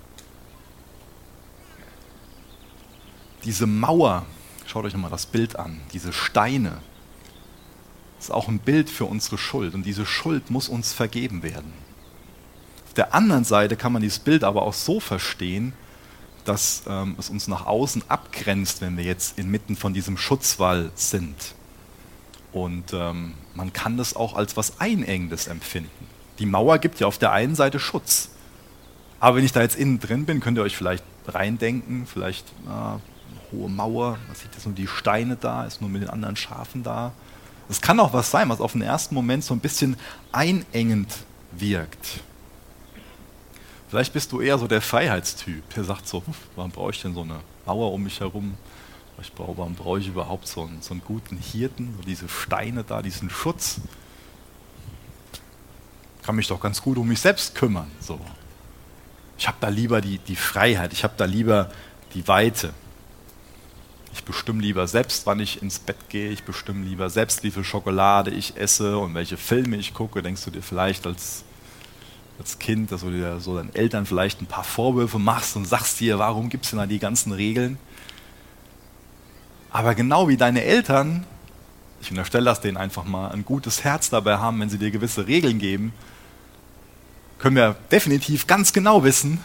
Diese 3.44 3.66
Mauer, 3.66 4.24
schaut 4.66 4.84
euch 4.84 4.94
nochmal 4.94 5.10
das 5.10 5.26
Bild 5.26 5.56
an, 5.56 5.80
diese 5.92 6.12
Steine, 6.12 6.78
ist 8.18 8.32
auch 8.32 8.48
ein 8.48 8.58
Bild 8.58 8.88
für 8.88 9.04
unsere 9.04 9.36
Schuld. 9.36 9.74
Und 9.74 9.84
diese 9.84 10.06
Schuld 10.06 10.50
muss 10.50 10.68
uns 10.68 10.94
vergeben 10.94 11.42
werden. 11.42 11.72
Auf 12.86 12.94
der 12.94 13.14
anderen 13.14 13.44
Seite 13.44 13.76
kann 13.76 13.92
man 13.92 14.00
dieses 14.00 14.18
Bild 14.18 14.44
aber 14.44 14.62
auch 14.62 14.72
so 14.72 14.98
verstehen, 14.98 15.74
dass 16.44 16.84
ähm, 16.86 17.16
es 17.18 17.28
uns 17.28 17.48
nach 17.48 17.66
außen 17.66 18.04
abgrenzt, 18.08 18.80
wenn 18.80 18.96
wir 18.96 19.04
jetzt 19.04 19.38
inmitten 19.38 19.76
von 19.76 19.92
diesem 19.92 20.16
Schutzwall 20.16 20.90
sind. 20.94 21.54
Und 22.52 22.92
ähm, 22.92 23.34
man 23.54 23.72
kann 23.72 23.96
das 23.96 24.16
auch 24.16 24.34
als 24.36 24.56
was 24.56 24.80
Einengendes 24.80 25.46
empfinden. 25.48 26.13
Die 26.38 26.46
Mauer 26.46 26.78
gibt 26.78 27.00
ja 27.00 27.06
auf 27.06 27.18
der 27.18 27.32
einen 27.32 27.54
Seite 27.54 27.78
Schutz. 27.78 28.30
Aber 29.20 29.36
wenn 29.36 29.44
ich 29.44 29.52
da 29.52 29.62
jetzt 29.62 29.76
innen 29.76 30.00
drin 30.00 30.26
bin, 30.26 30.40
könnt 30.40 30.58
ihr 30.58 30.62
euch 30.62 30.76
vielleicht 30.76 31.04
reindenken, 31.26 32.06
vielleicht 32.06 32.44
na, 32.66 33.00
eine 33.30 33.52
hohe 33.52 33.70
Mauer, 33.70 34.18
man 34.26 34.36
sieht 34.36 34.52
jetzt 34.54 34.66
nur 34.66 34.74
die 34.74 34.86
Steine 34.86 35.36
da, 35.36 35.64
ist 35.64 35.80
nur 35.80 35.88
mit 35.88 36.02
den 36.02 36.10
anderen 36.10 36.36
Schafen 36.36 36.82
da. 36.82 37.12
Es 37.68 37.80
kann 37.80 37.98
auch 38.00 38.12
was 38.12 38.30
sein, 38.30 38.48
was 38.48 38.60
auf 38.60 38.72
den 38.72 38.82
ersten 38.82 39.14
Moment 39.14 39.44
so 39.44 39.54
ein 39.54 39.60
bisschen 39.60 39.96
einengend 40.32 41.14
wirkt. 41.52 42.20
Vielleicht 43.88 44.12
bist 44.12 44.32
du 44.32 44.40
eher 44.40 44.58
so 44.58 44.66
der 44.66 44.82
Freiheitstyp, 44.82 45.72
der 45.74 45.84
sagt 45.84 46.08
so, 46.08 46.22
warum 46.56 46.70
brauche 46.70 46.90
ich 46.90 47.00
denn 47.00 47.14
so 47.14 47.22
eine 47.22 47.40
Mauer 47.64 47.92
um 47.92 48.02
mich 48.02 48.20
herum? 48.20 48.54
Ich 49.22 49.32
brauche, 49.32 49.56
warum 49.56 49.74
brauche 49.74 50.00
ich 50.00 50.08
überhaupt 50.08 50.48
so 50.48 50.62
einen, 50.62 50.82
so 50.82 50.92
einen 50.92 51.02
guten 51.04 51.36
Hirten, 51.36 51.94
so 51.96 52.02
diese 52.02 52.28
Steine 52.28 52.82
da, 52.82 53.00
diesen 53.00 53.30
Schutz? 53.30 53.80
Kann 56.24 56.36
mich 56.36 56.48
doch 56.48 56.60
ganz 56.60 56.80
gut 56.80 56.98
um 56.98 57.08
mich 57.08 57.20
selbst 57.20 57.54
kümmern. 57.54 57.90
So. 58.00 58.18
Ich 59.38 59.46
habe 59.46 59.58
da 59.60 59.68
lieber 59.68 60.00
die, 60.00 60.18
die 60.18 60.36
Freiheit, 60.36 60.92
ich 60.92 61.04
habe 61.04 61.14
da 61.16 61.24
lieber 61.24 61.70
die 62.14 62.26
Weite. 62.28 62.72
Ich 64.12 64.22
bestimme 64.24 64.62
lieber 64.62 64.86
selbst, 64.86 65.26
wann 65.26 65.40
ich 65.40 65.60
ins 65.60 65.80
Bett 65.80 66.08
gehe. 66.08 66.30
Ich 66.30 66.44
bestimme 66.44 66.84
lieber 66.84 67.10
selbst, 67.10 67.42
wie 67.42 67.50
viel 67.50 67.64
Schokolade 67.64 68.30
ich 68.30 68.56
esse 68.56 68.96
und 68.96 69.14
welche 69.14 69.36
Filme 69.36 69.76
ich 69.76 69.92
gucke. 69.92 70.22
Denkst 70.22 70.44
du 70.44 70.50
dir 70.50 70.62
vielleicht 70.62 71.06
als 71.06 71.44
als 72.38 72.58
Kind, 72.58 72.90
dass 72.90 73.02
du 73.02 73.10
dir 73.10 73.38
so 73.40 73.56
deinen 73.56 73.74
Eltern 73.74 74.06
vielleicht 74.06 74.40
ein 74.40 74.46
paar 74.46 74.64
Vorwürfe 74.64 75.18
machst 75.18 75.56
und 75.56 75.66
sagst 75.66 76.00
dir, 76.00 76.18
warum 76.18 76.48
gibt 76.48 76.64
es 76.64 76.70
denn 76.70 76.78
da 76.78 76.86
die 76.86 76.98
ganzen 76.98 77.32
Regeln? 77.32 77.78
Aber 79.70 79.94
genau 79.94 80.28
wie 80.28 80.36
deine 80.36 80.62
Eltern, 80.62 81.26
ich 82.00 82.10
unterstelle 82.10 82.44
das 82.44 82.60
denen 82.60 82.76
einfach 82.76 83.04
mal, 83.04 83.30
ein 83.30 83.44
gutes 83.44 83.84
Herz 83.84 84.10
dabei 84.10 84.38
haben, 84.38 84.60
wenn 84.60 84.68
sie 84.68 84.78
dir 84.78 84.90
gewisse 84.90 85.26
Regeln 85.26 85.58
geben, 85.58 85.92
können 87.44 87.56
wir 87.56 87.76
definitiv 87.90 88.46
ganz 88.46 88.72
genau 88.72 89.04
wissen, 89.04 89.38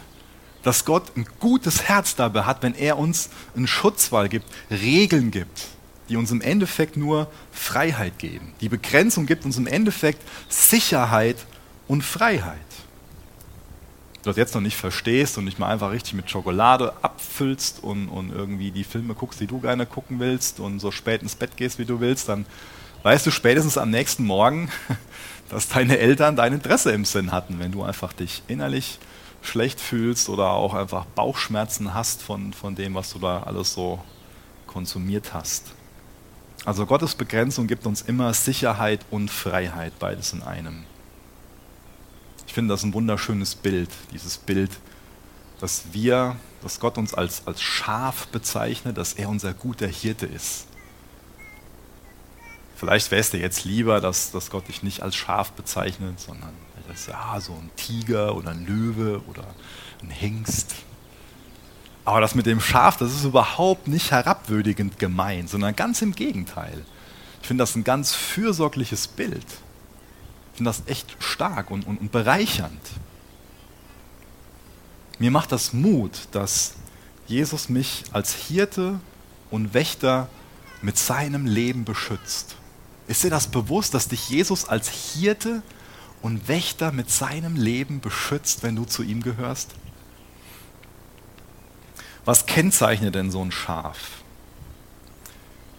dass 0.62 0.86
Gott 0.86 1.14
ein 1.18 1.26
gutes 1.38 1.82
Herz 1.82 2.16
dabei 2.16 2.44
hat, 2.44 2.62
wenn 2.62 2.74
er 2.74 2.96
uns 2.96 3.28
einen 3.54 3.66
Schutzwall 3.66 4.30
gibt, 4.30 4.46
Regeln 4.70 5.30
gibt, 5.30 5.66
die 6.08 6.16
uns 6.16 6.30
im 6.30 6.40
Endeffekt 6.40 6.96
nur 6.96 7.30
Freiheit 7.52 8.18
geben. 8.18 8.54
Die 8.62 8.70
Begrenzung 8.70 9.26
gibt 9.26 9.44
uns 9.44 9.58
im 9.58 9.66
Endeffekt 9.66 10.22
Sicherheit 10.48 11.36
und 11.88 12.02
Freiheit 12.02 12.56
du 14.22 14.30
das 14.30 14.38
jetzt 14.38 14.54
noch 14.54 14.62
nicht 14.62 14.76
verstehst 14.76 15.36
und 15.36 15.44
nicht 15.44 15.58
mal 15.58 15.68
einfach 15.70 15.90
richtig 15.90 16.14
mit 16.14 16.30
Schokolade 16.30 16.94
abfüllst 17.02 17.82
und, 17.82 18.08
und 18.08 18.32
irgendwie 18.32 18.70
die 18.70 18.84
Filme 18.84 19.12
guckst, 19.12 19.40
die 19.40 19.46
du 19.46 19.60
gerne 19.60 19.84
gucken 19.84 20.20
willst 20.20 20.58
und 20.60 20.78
so 20.78 20.90
spät 20.90 21.22
ins 21.22 21.34
Bett 21.34 21.56
gehst, 21.56 21.78
wie 21.78 21.84
du 21.84 22.00
willst, 22.00 22.28
dann 22.28 22.46
weißt 23.02 23.26
du 23.26 23.30
spätestens 23.30 23.78
am 23.78 23.90
nächsten 23.90 24.24
Morgen, 24.24 24.70
dass 25.50 25.68
deine 25.68 25.98
Eltern 25.98 26.36
dein 26.36 26.54
Interesse 26.54 26.92
im 26.92 27.04
Sinn 27.04 27.32
hatten, 27.32 27.58
wenn 27.58 27.72
du 27.72 27.82
einfach 27.82 28.12
dich 28.12 28.42
innerlich 28.46 28.98
schlecht 29.42 29.80
fühlst 29.80 30.28
oder 30.28 30.50
auch 30.50 30.74
einfach 30.74 31.04
Bauchschmerzen 31.06 31.92
hast 31.92 32.22
von, 32.22 32.52
von 32.52 32.74
dem, 32.74 32.94
was 32.94 33.12
du 33.12 33.18
da 33.18 33.42
alles 33.42 33.74
so 33.74 34.00
konsumiert 34.66 35.34
hast. 35.34 35.72
Also 36.64 36.86
Gottes 36.86 37.14
Begrenzung 37.14 37.66
gibt 37.66 37.86
uns 37.86 38.02
immer 38.02 38.32
Sicherheit 38.34 39.00
und 39.10 39.30
Freiheit, 39.30 39.98
beides 39.98 40.32
in 40.32 40.42
einem. 40.42 40.84
Ich 42.46 42.52
finde 42.52 42.74
das 42.74 42.82
ein 42.82 42.92
wunderschönes 42.92 43.54
Bild, 43.54 43.88
dieses 44.12 44.36
Bild, 44.38 44.70
dass 45.60 45.84
wir, 45.92 46.36
dass 46.62 46.78
Gott 46.78 46.98
uns 46.98 47.14
als, 47.14 47.46
als 47.46 47.62
Schaf 47.62 48.28
bezeichnet, 48.28 48.98
dass 48.98 49.14
er 49.14 49.28
unser 49.28 49.54
guter 49.54 49.86
Hirte 49.86 50.26
ist. 50.26 50.66
Vielleicht 52.80 53.10
wäre 53.10 53.20
es 53.20 53.30
dir 53.30 53.38
jetzt 53.38 53.64
lieber, 53.64 54.00
dass, 54.00 54.32
dass 54.32 54.50
Gott 54.50 54.66
dich 54.66 54.82
nicht 54.82 55.02
als 55.02 55.14
Schaf 55.14 55.52
bezeichnet, 55.52 56.18
sondern 56.18 56.52
als 56.88 57.06
ja, 57.06 57.38
so 57.40 57.52
ein 57.52 57.70
Tiger 57.76 58.34
oder 58.34 58.50
ein 58.50 58.66
Löwe 58.66 59.22
oder 59.28 59.44
ein 60.02 60.10
Hengst. 60.10 60.74
Aber 62.04 62.20
das 62.20 62.34
mit 62.34 62.46
dem 62.46 62.60
Schaf, 62.60 62.96
das 62.96 63.14
ist 63.14 63.24
überhaupt 63.24 63.86
nicht 63.86 64.10
herabwürdigend 64.10 64.98
gemeint, 64.98 65.50
sondern 65.50 65.76
ganz 65.76 66.02
im 66.02 66.12
Gegenteil. 66.12 66.84
Ich 67.42 67.46
finde 67.46 67.62
das 67.62 67.76
ein 67.76 67.84
ganz 67.84 68.14
fürsorgliches 68.14 69.06
Bild 69.06 69.46
finde 70.60 70.72
das 70.72 70.82
echt 70.88 71.16
stark 71.20 71.70
und, 71.70 71.86
und, 71.86 72.02
und 72.02 72.12
bereichernd. 72.12 72.82
Mir 75.18 75.30
macht 75.30 75.52
das 75.52 75.72
Mut, 75.72 76.28
dass 76.32 76.74
Jesus 77.26 77.70
mich 77.70 78.04
als 78.12 78.34
Hirte 78.34 79.00
und 79.50 79.72
Wächter 79.72 80.28
mit 80.82 80.98
seinem 80.98 81.46
Leben 81.46 81.86
beschützt. 81.86 82.56
Ist 83.10 83.24
dir 83.24 83.30
das 83.30 83.48
bewusst, 83.48 83.92
dass 83.92 84.06
dich 84.06 84.28
Jesus 84.28 84.68
als 84.68 84.88
Hirte 84.88 85.64
und 86.22 86.46
Wächter 86.46 86.92
mit 86.92 87.10
seinem 87.10 87.56
Leben 87.56 88.00
beschützt, 88.00 88.62
wenn 88.62 88.76
du 88.76 88.84
zu 88.84 89.02
ihm 89.02 89.20
gehörst? 89.20 89.74
Was 92.24 92.46
kennzeichnet 92.46 93.16
denn 93.16 93.32
so 93.32 93.44
ein 93.44 93.50
Schaf? 93.50 93.96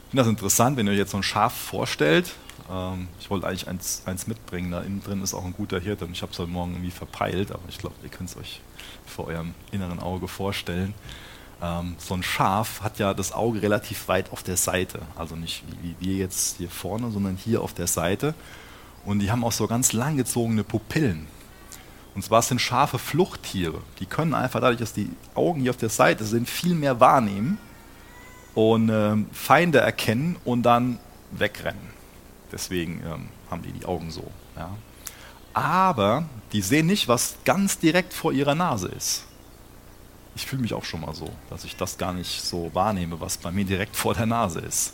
Ich 0.04 0.10
finde 0.10 0.24
das 0.24 0.28
interessant, 0.28 0.76
wenn 0.76 0.88
ihr 0.88 0.92
euch 0.92 0.98
jetzt 0.98 1.12
so 1.12 1.18
ein 1.18 1.24
Schaf 1.24 1.54
vorstellt 1.54 2.36
ähm, 2.70 3.08
ich 3.20 3.30
wollte 3.30 3.48
eigentlich 3.48 3.70
eins, 3.70 4.04
eins, 4.06 4.28
mitbringen. 4.28 4.72
Da 4.72 4.82
innen 4.82 5.02
drin 5.02 5.24
ist 5.24 5.34
auch 5.34 5.46
ein 5.46 5.54
guter 5.54 5.80
Hirte 5.80 6.04
und 6.04 6.12
ich 6.12 6.22
habe 6.22 6.34
es 6.34 6.40
heute 6.40 6.52
Morgen 6.52 6.74
irgendwie 6.74 6.92
verpeilt, 6.92 7.52
aber 7.52 7.64
ich 7.70 7.78
glaube, 7.78 7.96
ihr 8.04 8.10
könnt 8.10 8.30
es 8.30 8.36
euch 8.36 8.62
vor 9.06 9.28
eurem 9.28 9.54
inneren 9.72 10.00
Auge 10.00 10.28
vorstellen. 10.28 10.94
Ähm, 11.62 11.96
so 11.98 12.16
ein 12.16 12.24
Schaf 12.24 12.82
hat 12.82 13.00
ja 13.00 13.14
das 13.14 13.32
Auge 13.32 13.62
relativ 13.62 14.08
weit 14.08 14.32
auf 14.32 14.44
der 14.44 14.58
Seite. 14.58 15.00
Also 15.16 15.36
nicht 15.36 15.64
wie, 15.68 15.96
wie 16.00 16.08
wir 16.08 16.18
jetzt 16.18 16.58
hier 16.58 16.70
vorne, 16.70 17.12
sondern 17.12 17.38
hier 17.38 17.62
auf 17.62 17.74
der 17.74 17.88
Seite. 17.88 18.34
Und 19.06 19.20
die 19.20 19.32
haben 19.32 19.44
auch 19.44 19.52
so 19.52 19.68
ganz 19.68 19.94
langgezogene 19.94 20.64
Pupillen. 20.64 21.28
Und 22.14 22.24
zwar 22.24 22.42
sind 22.42 22.60
Schafe 22.60 23.00
Fluchttiere. 23.00 23.80
Die 24.00 24.06
können 24.06 24.34
einfach 24.34 24.60
dadurch, 24.60 24.80
dass 24.80 24.94
die 24.94 25.10
Augen 25.34 25.62
hier 25.62 25.72
auf 25.72 25.78
der 25.78 25.90
Seite 25.90 26.26
sind, 26.26 26.50
viel 26.50 26.76
mehr 26.76 27.00
wahrnehmen 27.00 27.58
und 28.54 28.90
äh, 28.90 29.16
Feinde 29.32 29.80
erkennen 29.80 30.36
und 30.44 30.64
dann 30.64 31.00
wegrennen. 31.32 31.92
Deswegen 32.52 33.02
ähm, 33.06 33.30
haben 33.50 33.62
die 33.62 33.72
die 33.72 33.86
Augen 33.86 34.12
so. 34.12 34.30
Ja. 34.58 34.72
Aber 35.54 36.26
die 36.52 36.62
sehen 36.62 36.88
nicht, 36.88 37.08
was 37.08 37.36
ganz 37.46 37.80
direkt 37.80 38.14
vor 38.14 38.34
ihrer 38.34 38.56
Nase 38.56 38.90
ist. 38.90 39.26
Ich 40.36 40.46
fühle 40.46 40.62
mich 40.62 40.74
auch 40.74 40.86
schon 40.86 41.02
mal 41.02 41.14
so, 41.14 41.30
dass 41.50 41.64
ich 41.64 41.76
das 41.76 41.98
gar 41.98 42.14
nicht 42.14 42.42
so 42.42 42.74
wahrnehme, 42.74 43.20
was 43.20 43.38
bei 43.38 43.52
mir 43.52 43.66
direkt 43.66 43.96
vor 43.96 44.14
der 44.14 44.26
Nase 44.26 44.60
ist. 44.60 44.94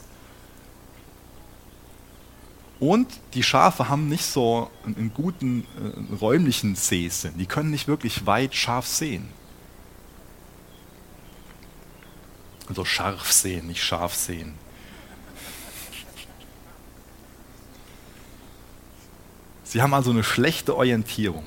Und 2.80 3.08
die 3.34 3.44
Schafe 3.44 3.90
haben 3.90 4.08
nicht 4.08 4.26
so 4.26 4.70
einen 4.86 5.12
guten 5.14 5.64
äh, 5.64 6.16
räumlichen 6.16 6.76
Sehsinn. 6.76 7.38
Die 7.38 7.48
können 7.48 7.72
nicht 7.72 7.88
wirklich 7.88 8.26
weit 8.26 8.54
scharf 8.54 8.86
sehen. 8.88 9.30
Also 12.70 12.86
scharf 12.86 13.32
sehen, 13.32 13.68
nicht 13.68 13.84
scharf 13.84 14.14
sehen. 14.14 14.54
Sie 19.64 19.82
haben 19.82 19.94
also 19.94 20.12
eine 20.12 20.24
schlechte 20.24 20.76
Orientierung. 20.76 21.46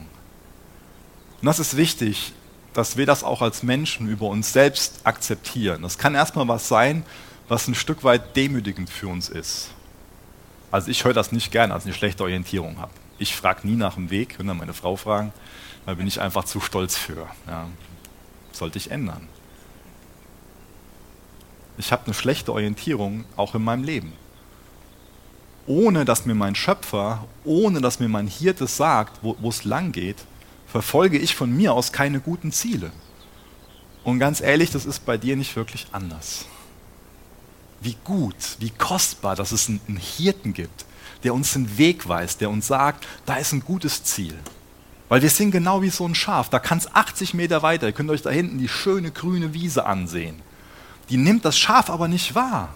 Und 1.41 1.47
das 1.47 1.59
ist 1.59 1.77
wichtig, 1.77 2.33
dass 2.75 2.97
wir 2.97 3.07
das 3.07 3.25
auch 3.25 3.43
als 3.43 3.63
Menschen 3.63 4.09
über 4.09 4.27
uns 4.27 4.53
selbst 4.53 5.01
akzeptieren. 5.05 5.83
Das 5.83 5.99
kann 5.99 6.15
erstmal 6.15 6.47
was 6.49 6.69
sein, 6.69 7.05
was 7.49 7.67
ein 7.69 7.75
Stück 7.75 8.05
weit 8.05 8.37
demütigend 8.37 8.91
für 8.91 9.09
uns 9.09 9.29
ist. 9.29 9.71
Also 10.71 10.91
ich 10.91 11.05
höre 11.05 11.15
das 11.15 11.33
nicht 11.33 11.51
gerne, 11.51 11.75
als 11.75 11.85
ich 11.85 11.89
eine 11.89 11.97
schlechte 11.97 12.23
Orientierung 12.23 12.79
habe. 12.79 12.93
Ich 13.19 13.35
frage 13.35 13.67
nie 13.67 13.77
nach 13.77 13.95
dem 13.95 14.11
Weg, 14.11 14.39
wenn 14.39 14.47
dann 14.47 14.59
meine 14.59 14.73
Frau 14.73 14.97
fragen, 14.97 15.33
da 15.85 15.95
bin 15.95 16.07
ich 16.07 16.21
einfach 16.21 16.45
zu 16.45 16.61
stolz 16.61 16.97
für. 16.97 17.27
Ja. 17.47 17.67
Sollte 18.53 18.79
ich 18.79 18.91
ändern. 18.91 19.29
Ich 21.77 21.93
habe 21.93 22.05
eine 22.05 22.15
schlechte 22.15 22.53
Orientierung 22.53 23.25
auch 23.37 23.55
in 23.55 23.65
meinem 23.65 23.85
Leben 23.85 24.13
ohne 25.71 26.05
dass 26.05 26.27
mir 26.27 26.35
mein 26.35 26.57
Schöpfer, 26.57 27.25
ohne 27.45 27.81
dass 27.81 28.01
mir 28.01 28.09
mein 28.09 28.27
Hirte 28.27 28.67
sagt, 28.67 29.21
wo 29.23 29.49
es 29.49 29.65
lang 29.65 29.93
geht, 29.93 30.17
verfolge 30.71 31.19
ich 31.19 31.35
von 31.35 31.55
mir 31.55 31.73
aus 31.73 31.93
keine 31.93 32.21
guten 32.21 32.53
Ziele. 32.53 32.93
Und 34.05 34.19
ganz 34.19 34.41
ehrlich, 34.41 34.71
das 34.71 34.87
ist 34.87 35.05
bei 35.05 35.19
dir 35.19 35.37
nicht 35.37 35.57
wirklich 35.57 35.87
anders. 35.93 36.47
Wie 37.81 37.97
gut, 38.05 38.35
wie 38.59 38.71
kostbar, 38.71 39.37
dass 39.37 39.53
es 39.53 39.69
einen 39.69 39.99
Hirten 39.99 40.53
gibt, 40.53 40.85
der 41.25 41.35
uns 41.35 41.53
den 41.53 41.79
Weg 41.79 42.09
weist, 42.09 42.41
der 42.41 42.51
uns 42.51 42.67
sagt, 42.67 43.07
da 43.27 43.37
ist 43.37 43.53
ein 43.53 43.65
gutes 43.65 44.05
Ziel. 44.05 44.35
Weil 45.09 45.23
wir 45.23 45.31
sind 45.31 45.51
genau 45.51 45.83
wie 45.83 45.91
so 45.91 46.07
ein 46.07 46.15
Schaf. 46.15 46.51
Da 46.51 46.61
kann 46.61 46.79
es 46.79 46.95
80 46.95 47.35
Meter 47.35 47.63
weiter. 47.63 47.87
Ihr 47.89 47.93
könnt 47.93 48.11
euch 48.11 48.23
da 48.23 48.31
hinten 48.31 48.59
die 48.59 48.69
schöne 48.69 49.11
grüne 49.11 49.53
Wiese 49.53 49.85
ansehen. 49.85 50.41
Die 51.09 51.17
nimmt 51.17 51.45
das 51.45 51.59
Schaf 51.59 51.91
aber 51.91 52.07
nicht 52.07 52.37
wahr. 52.37 52.73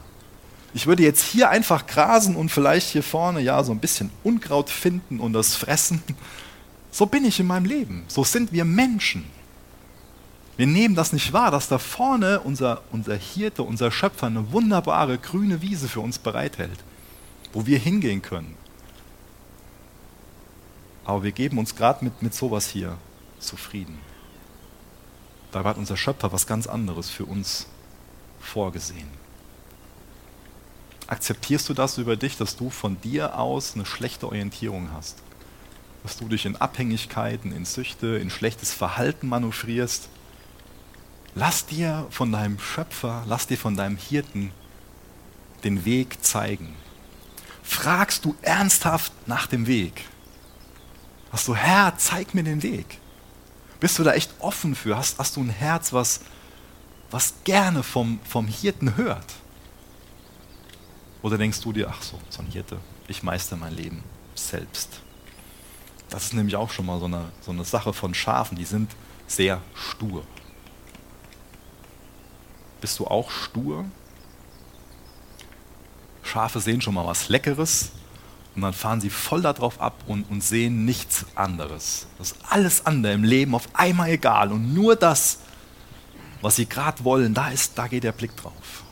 Ich 0.74 0.88
würde 0.88 1.04
jetzt 1.04 1.22
hier 1.22 1.50
einfach 1.50 1.86
grasen 1.86 2.34
und 2.34 2.50
vielleicht 2.50 2.88
hier 2.88 3.04
vorne 3.04 3.40
ja 3.40 3.62
so 3.62 3.70
ein 3.70 3.78
bisschen 3.78 4.10
Unkraut 4.24 4.68
finden 4.68 5.20
und 5.20 5.32
das 5.32 5.54
fressen. 5.54 6.02
So 6.94 7.06
bin 7.06 7.24
ich 7.24 7.40
in 7.40 7.48
meinem 7.48 7.64
Leben. 7.64 8.04
So 8.06 8.22
sind 8.22 8.52
wir 8.52 8.64
Menschen. 8.64 9.24
Wir 10.56 10.68
nehmen 10.68 10.94
das 10.94 11.12
nicht 11.12 11.32
wahr, 11.32 11.50
dass 11.50 11.66
da 11.66 11.78
vorne 11.78 12.38
unser, 12.38 12.82
unser 12.92 13.16
Hirte, 13.16 13.64
unser 13.64 13.90
Schöpfer 13.90 14.28
eine 14.28 14.52
wunderbare 14.52 15.18
grüne 15.18 15.60
Wiese 15.60 15.88
für 15.88 15.98
uns 15.98 16.20
bereithält, 16.20 16.84
wo 17.52 17.66
wir 17.66 17.80
hingehen 17.80 18.22
können. 18.22 18.54
Aber 21.04 21.24
wir 21.24 21.32
geben 21.32 21.58
uns 21.58 21.74
gerade 21.74 22.04
mit, 22.04 22.22
mit 22.22 22.32
sowas 22.32 22.68
hier 22.68 22.96
zufrieden. 23.40 23.98
Da 25.50 25.64
hat 25.64 25.78
unser 25.78 25.96
Schöpfer 25.96 26.30
was 26.30 26.46
ganz 26.46 26.68
anderes 26.68 27.10
für 27.10 27.24
uns 27.24 27.66
vorgesehen. 28.38 29.08
Akzeptierst 31.08 31.68
du 31.68 31.74
das 31.74 31.98
über 31.98 32.14
dich, 32.14 32.36
dass 32.36 32.54
du 32.54 32.70
von 32.70 33.00
dir 33.00 33.36
aus 33.36 33.74
eine 33.74 33.84
schlechte 33.84 34.28
Orientierung 34.28 34.90
hast? 34.92 35.23
Dass 36.04 36.18
du 36.18 36.28
dich 36.28 36.46
in 36.46 36.54
Abhängigkeiten, 36.54 37.50
in 37.50 37.64
Süchte, 37.64 38.18
in 38.18 38.30
schlechtes 38.30 38.72
Verhalten 38.72 39.26
manövrierst? 39.26 40.08
Lass 41.34 41.66
dir 41.66 42.06
von 42.10 42.30
deinem 42.30 42.60
Schöpfer, 42.60 43.24
lass 43.26 43.48
dir 43.48 43.58
von 43.58 43.76
deinem 43.76 43.96
Hirten 43.96 44.52
den 45.64 45.84
Weg 45.84 46.22
zeigen. 46.22 46.76
Fragst 47.62 48.24
du 48.24 48.36
ernsthaft 48.42 49.12
nach 49.26 49.46
dem 49.46 49.66
Weg? 49.66 50.04
Hast 51.32 51.48
du, 51.48 51.56
Herr, 51.56 51.94
zeig 51.96 52.34
mir 52.34 52.44
den 52.44 52.62
Weg? 52.62 53.00
Bist 53.80 53.98
du 53.98 54.04
da 54.04 54.12
echt 54.12 54.30
offen 54.38 54.74
für? 54.74 54.96
Hast, 54.96 55.18
hast 55.18 55.36
du 55.36 55.40
ein 55.40 55.48
Herz, 55.48 55.92
was, 55.92 56.20
was 57.10 57.34
gerne 57.44 57.82
vom, 57.82 58.20
vom 58.28 58.46
Hirten 58.46 58.96
hört? 58.96 59.32
Oder 61.22 61.38
denkst 61.38 61.60
du 61.62 61.72
dir, 61.72 61.88
ach 61.88 62.02
so, 62.02 62.20
so 62.28 62.42
ein 62.42 62.48
Hirte, 62.48 62.78
ich 63.08 63.22
meister 63.22 63.56
mein 63.56 63.74
Leben 63.74 64.04
selbst? 64.34 65.00
Das 66.14 66.26
ist 66.26 66.32
nämlich 66.32 66.54
auch 66.54 66.70
schon 66.70 66.86
mal 66.86 67.00
so 67.00 67.06
eine, 67.06 67.24
so 67.40 67.50
eine 67.50 67.64
Sache 67.64 67.92
von 67.92 68.14
Schafen, 68.14 68.56
die 68.56 68.64
sind 68.64 68.92
sehr 69.26 69.60
stur. 69.74 70.22
Bist 72.80 73.00
du 73.00 73.08
auch 73.08 73.32
stur? 73.32 73.84
Schafe 76.22 76.60
sehen 76.60 76.80
schon 76.80 76.94
mal 76.94 77.04
was 77.04 77.30
Leckeres 77.30 77.90
und 78.54 78.62
dann 78.62 78.72
fahren 78.72 79.00
sie 79.00 79.10
voll 79.10 79.42
darauf 79.42 79.80
ab 79.80 80.04
und, 80.06 80.30
und 80.30 80.44
sehen 80.44 80.84
nichts 80.84 81.26
anderes. 81.34 82.06
Das 82.18 82.30
ist 82.30 82.38
alles 82.48 82.86
andere 82.86 83.14
im 83.14 83.24
Leben 83.24 83.52
auf 83.52 83.68
einmal 83.72 84.10
egal 84.10 84.52
und 84.52 84.72
nur 84.72 84.94
das, 84.94 85.40
was 86.42 86.54
sie 86.54 86.66
gerade 86.66 87.02
wollen, 87.02 87.34
da, 87.34 87.48
ist, 87.48 87.76
da 87.76 87.88
geht 87.88 88.04
der 88.04 88.12
Blick 88.12 88.36
drauf. 88.36 88.84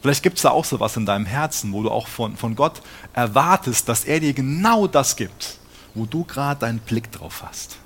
Vielleicht 0.00 0.22
gibt 0.22 0.36
es 0.36 0.42
da 0.42 0.50
auch 0.50 0.64
so 0.64 0.78
was 0.78 0.96
in 0.96 1.04
deinem 1.04 1.26
Herzen, 1.26 1.72
wo 1.72 1.82
du 1.82 1.90
auch 1.90 2.06
von, 2.06 2.36
von 2.36 2.54
Gott 2.54 2.80
erwartest, 3.12 3.88
dass 3.88 4.04
er 4.04 4.20
dir 4.20 4.34
genau 4.34 4.86
das 4.86 5.16
gibt, 5.16 5.58
wo 5.94 6.06
du 6.06 6.24
gerade 6.24 6.60
deinen 6.60 6.78
Blick 6.78 7.10
drauf 7.12 7.42
hast. 7.46 7.78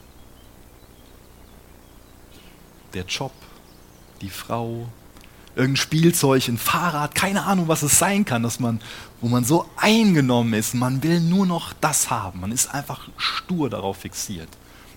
Der 2.94 3.04
Job, 3.04 3.32
die 4.20 4.30
Frau, 4.30 4.86
irgendein 5.54 5.76
Spielzeug, 5.76 6.48
ein 6.48 6.58
Fahrrad, 6.58 7.14
keine 7.14 7.44
Ahnung, 7.44 7.68
was 7.68 7.82
es 7.82 7.98
sein 7.98 8.25
kann, 8.25 8.42
dass 8.42 8.60
man, 8.60 8.80
wo 9.20 9.28
man 9.28 9.44
so 9.44 9.68
eingenommen 9.76 10.54
ist, 10.54 10.75
man 10.75 11.02
will 11.02 11.20
nur 11.20 11.46
noch 11.46 11.72
das 11.80 12.10
haben. 12.10 12.40
Man 12.40 12.52
ist 12.52 12.72
einfach 12.72 13.08
stur 13.16 13.70
darauf 13.70 13.98
fixiert 13.98 14.48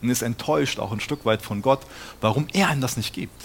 und 0.01 0.09
ist 0.09 0.21
enttäuscht 0.21 0.79
auch 0.79 0.91
ein 0.91 0.99
Stück 0.99 1.25
weit 1.25 1.41
von 1.41 1.61
Gott, 1.61 1.81
warum 2.21 2.47
er 2.53 2.69
einem 2.69 2.81
das 2.81 2.97
nicht 2.97 3.13
gibt. 3.13 3.41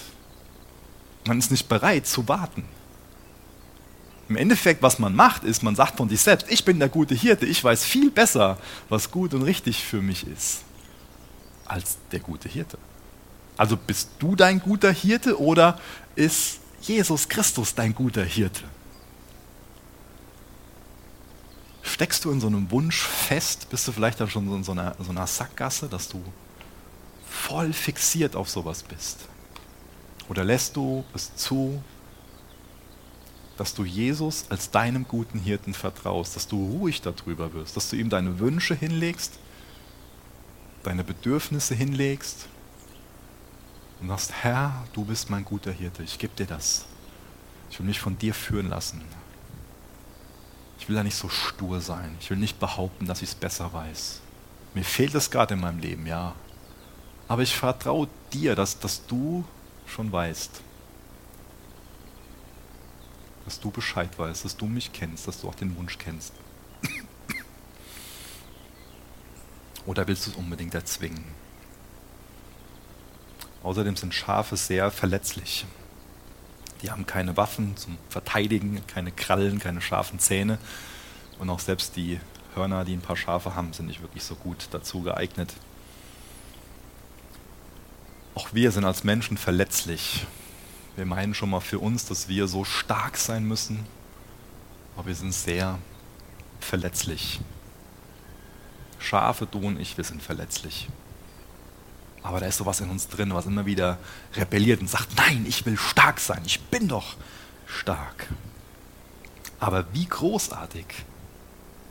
Man 1.27 1.39
ist 1.39 1.51
nicht 1.51 1.69
bereit 1.69 2.07
zu 2.07 2.29
warten. 2.29 2.65
Im 4.29 4.37
Endeffekt, 4.37 4.83
was 4.83 4.99
man 4.99 5.15
macht, 5.15 5.45
ist, 5.45 5.63
man 5.63 5.77
sagt 5.77 5.97
von 5.99 6.09
sich 6.09 6.21
selbst, 6.21 6.47
ich 6.49 6.65
bin 6.65 6.79
der 6.79 6.89
gute 6.89 7.15
Hirte, 7.15 7.45
ich 7.47 7.63
weiß 7.63 7.85
viel 7.85 8.11
besser, 8.11 8.59
was 8.89 9.11
gut 9.11 9.35
und 9.35 9.43
richtig 9.43 9.85
für 9.85 10.01
mich 10.01 10.27
ist, 10.27 10.63
als 11.67 11.99
der 12.11 12.21
gute 12.21 12.49
Hirte. 12.49 12.79
Also 13.57 13.77
bist 13.77 14.11
du 14.19 14.35
dein 14.35 14.61
guter 14.61 14.91
Hirte 14.91 15.39
oder 15.41 15.79
ist 16.17 16.61
Jesus 16.81 17.29
Christus 17.29 17.75
dein 17.75 17.95
guter 17.95 18.25
Hirte? 18.25 18.65
Steckst 21.83 22.25
du 22.25 22.31
in 22.31 22.41
so 22.41 22.47
einem 22.47 22.71
Wunsch 22.71 23.03
fest? 23.03 23.69
Bist 23.71 23.87
du 23.87 23.93
vielleicht 23.93 24.19
dann 24.21 24.31
schon 24.31 24.51
in 24.53 24.65
so 24.65 24.73
einer, 24.73 24.97
so 24.99 25.11
einer 25.11 25.27
Sackgasse, 25.27 25.87
dass 25.87 26.09
du 26.09 26.25
voll 27.29 27.73
fixiert 27.73 28.35
auf 28.35 28.49
sowas 28.49 28.83
bist? 28.83 29.19
Oder 30.29 30.45
lässt 30.45 30.77
du 30.77 31.05
es 31.15 31.37
zu, 31.37 31.83
dass 33.57 33.75
du 33.75 33.85
Jesus 33.85 34.47
als 34.51 34.71
deinem 34.71 35.07
guten 35.07 35.39
Hirten 35.39 35.75
vertraust, 35.75 36.35
dass 36.37 36.49
du 36.49 36.79
ruhig 36.79 37.03
darüber 37.03 37.53
wirst, 37.53 37.77
dass 37.77 37.91
du 37.91 37.97
ihm 37.97 38.11
deine 38.11 38.39
Wünsche 38.39 38.75
hinlegst, 38.75 39.39
deine 40.83 41.05
Bedürfnisse 41.05 41.75
hinlegst 41.75 42.47
und 44.01 44.09
sagst, 44.09 44.33
Herr, 44.43 44.85
du 44.93 45.05
bist 45.05 45.31
mein 45.31 45.45
guter 45.45 45.73
Hirte, 45.73 46.03
ich 46.03 46.19
gebe 46.19 46.35
dir 46.35 46.47
das. 46.47 46.87
Ich 47.71 47.79
will 47.79 47.87
mich 47.87 48.01
von 48.01 48.19
dir 48.19 48.35
führen 48.35 48.69
lassen. 48.69 49.03
Ich 50.79 50.89
will 50.89 50.97
da 50.97 51.03
nicht 51.03 51.17
so 51.17 51.29
stur 51.29 51.81
sein. 51.81 52.15
Ich 52.21 52.31
will 52.31 52.37
nicht 52.37 52.61
behaupten, 52.61 53.07
dass 53.07 53.23
ich 53.23 53.31
es 53.31 53.35
besser 53.35 53.73
weiß. 53.73 54.21
Mir 54.75 54.85
fehlt 54.85 55.15
es 55.15 55.31
gerade 55.31 55.55
in 55.55 55.61
meinem 55.61 55.79
Leben, 55.79 56.07
ja. 56.07 56.35
Aber 57.27 57.43
ich 57.43 57.57
vertraue 57.57 58.09
dir, 58.33 58.55
dass, 58.55 58.79
dass 58.79 59.07
du 59.07 59.45
schon 59.87 60.13
weißt. 60.13 60.61
Dass 63.45 63.61
du 63.61 63.71
Bescheid 63.71 64.19
weißt, 64.19 64.45
dass 64.45 64.57
du 64.57 64.67
mich 64.67 64.93
kennst, 64.93 65.29
dass 65.29 65.41
du 65.41 65.49
auch 65.49 65.55
den 65.55 65.77
Wunsch 65.77 65.99
kennst. 65.99 66.33
Oder 69.87 70.07
willst 70.07 70.27
du 70.27 70.31
es 70.31 70.37
unbedingt 70.37 70.75
erzwingen? 70.75 71.25
Außerdem 73.63 73.97
sind 73.97 74.15
Schafe 74.15 74.57
sehr 74.57 74.91
verletzlich. 74.91 75.67
Die 76.83 76.91
haben 76.91 77.07
keine 77.07 77.37
Waffen 77.37 77.77
zum 77.77 77.97
Verteidigen, 78.11 78.87
keine 78.87 79.11
Krallen, 79.11 79.59
keine 79.59 79.81
scharfen 79.81 80.19
Zähne. 80.19 80.59
Und 81.39 81.49
auch 81.51 81.61
selbst 81.61 81.97
die 81.97 82.21
Hörner, 82.55 82.85
die 82.85 82.95
ein 82.95 83.01
paar 83.01 83.17
Schafe 83.17 83.55
haben, 83.55 83.73
sind 83.73 83.87
nicht 83.87 84.03
wirklich 84.03 84.23
so 84.23 84.35
gut 84.35 84.69
dazu 84.71 85.03
geeignet. 85.03 85.55
Auch 88.35 88.53
wir 88.53 88.71
sind 88.71 88.85
als 88.85 89.05
Menschen 89.05 89.39
verletzlich. 89.39 90.27
Wir 90.97 91.07
meinen 91.07 91.35
schon 91.35 91.51
mal 91.51 91.61
für 91.61 91.79
uns, 91.79 92.07
dass 92.07 92.29
wir 92.29 92.47
so 92.47 92.65
stark 92.65 93.17
sein 93.17 93.45
müssen, 93.45 93.85
aber 94.97 95.09
wir 95.09 95.15
sind 95.15 95.33
sehr 95.33 95.79
verletzlich. 96.61 97.41
Schafe, 98.99 99.47
du 99.47 99.59
und 99.59 99.81
ich, 99.81 99.97
wir 99.97 100.05
sind 100.05 100.23
verletzlich. 100.23 100.89
Aber 102.23 102.41
da 102.41 102.47
ist 102.47 102.57
sowas 102.57 102.81
in 102.81 102.89
uns 102.89 103.09
drin, 103.09 103.35
was 103.35 103.47
immer 103.47 103.67
wieder 103.67 103.99
rebelliert 104.35 104.81
und 104.81 104.89
sagt, 104.89 105.17
nein, 105.17 105.45
ich 105.47 105.67
will 105.67 105.77
stark 105.77 106.21
sein, 106.21 106.43
ich 106.47 106.61
bin 106.61 106.89
doch 106.89 107.17
stark. 107.67 108.29
Aber 109.61 109.85
wie 109.93 110.07
großartig 110.07 110.87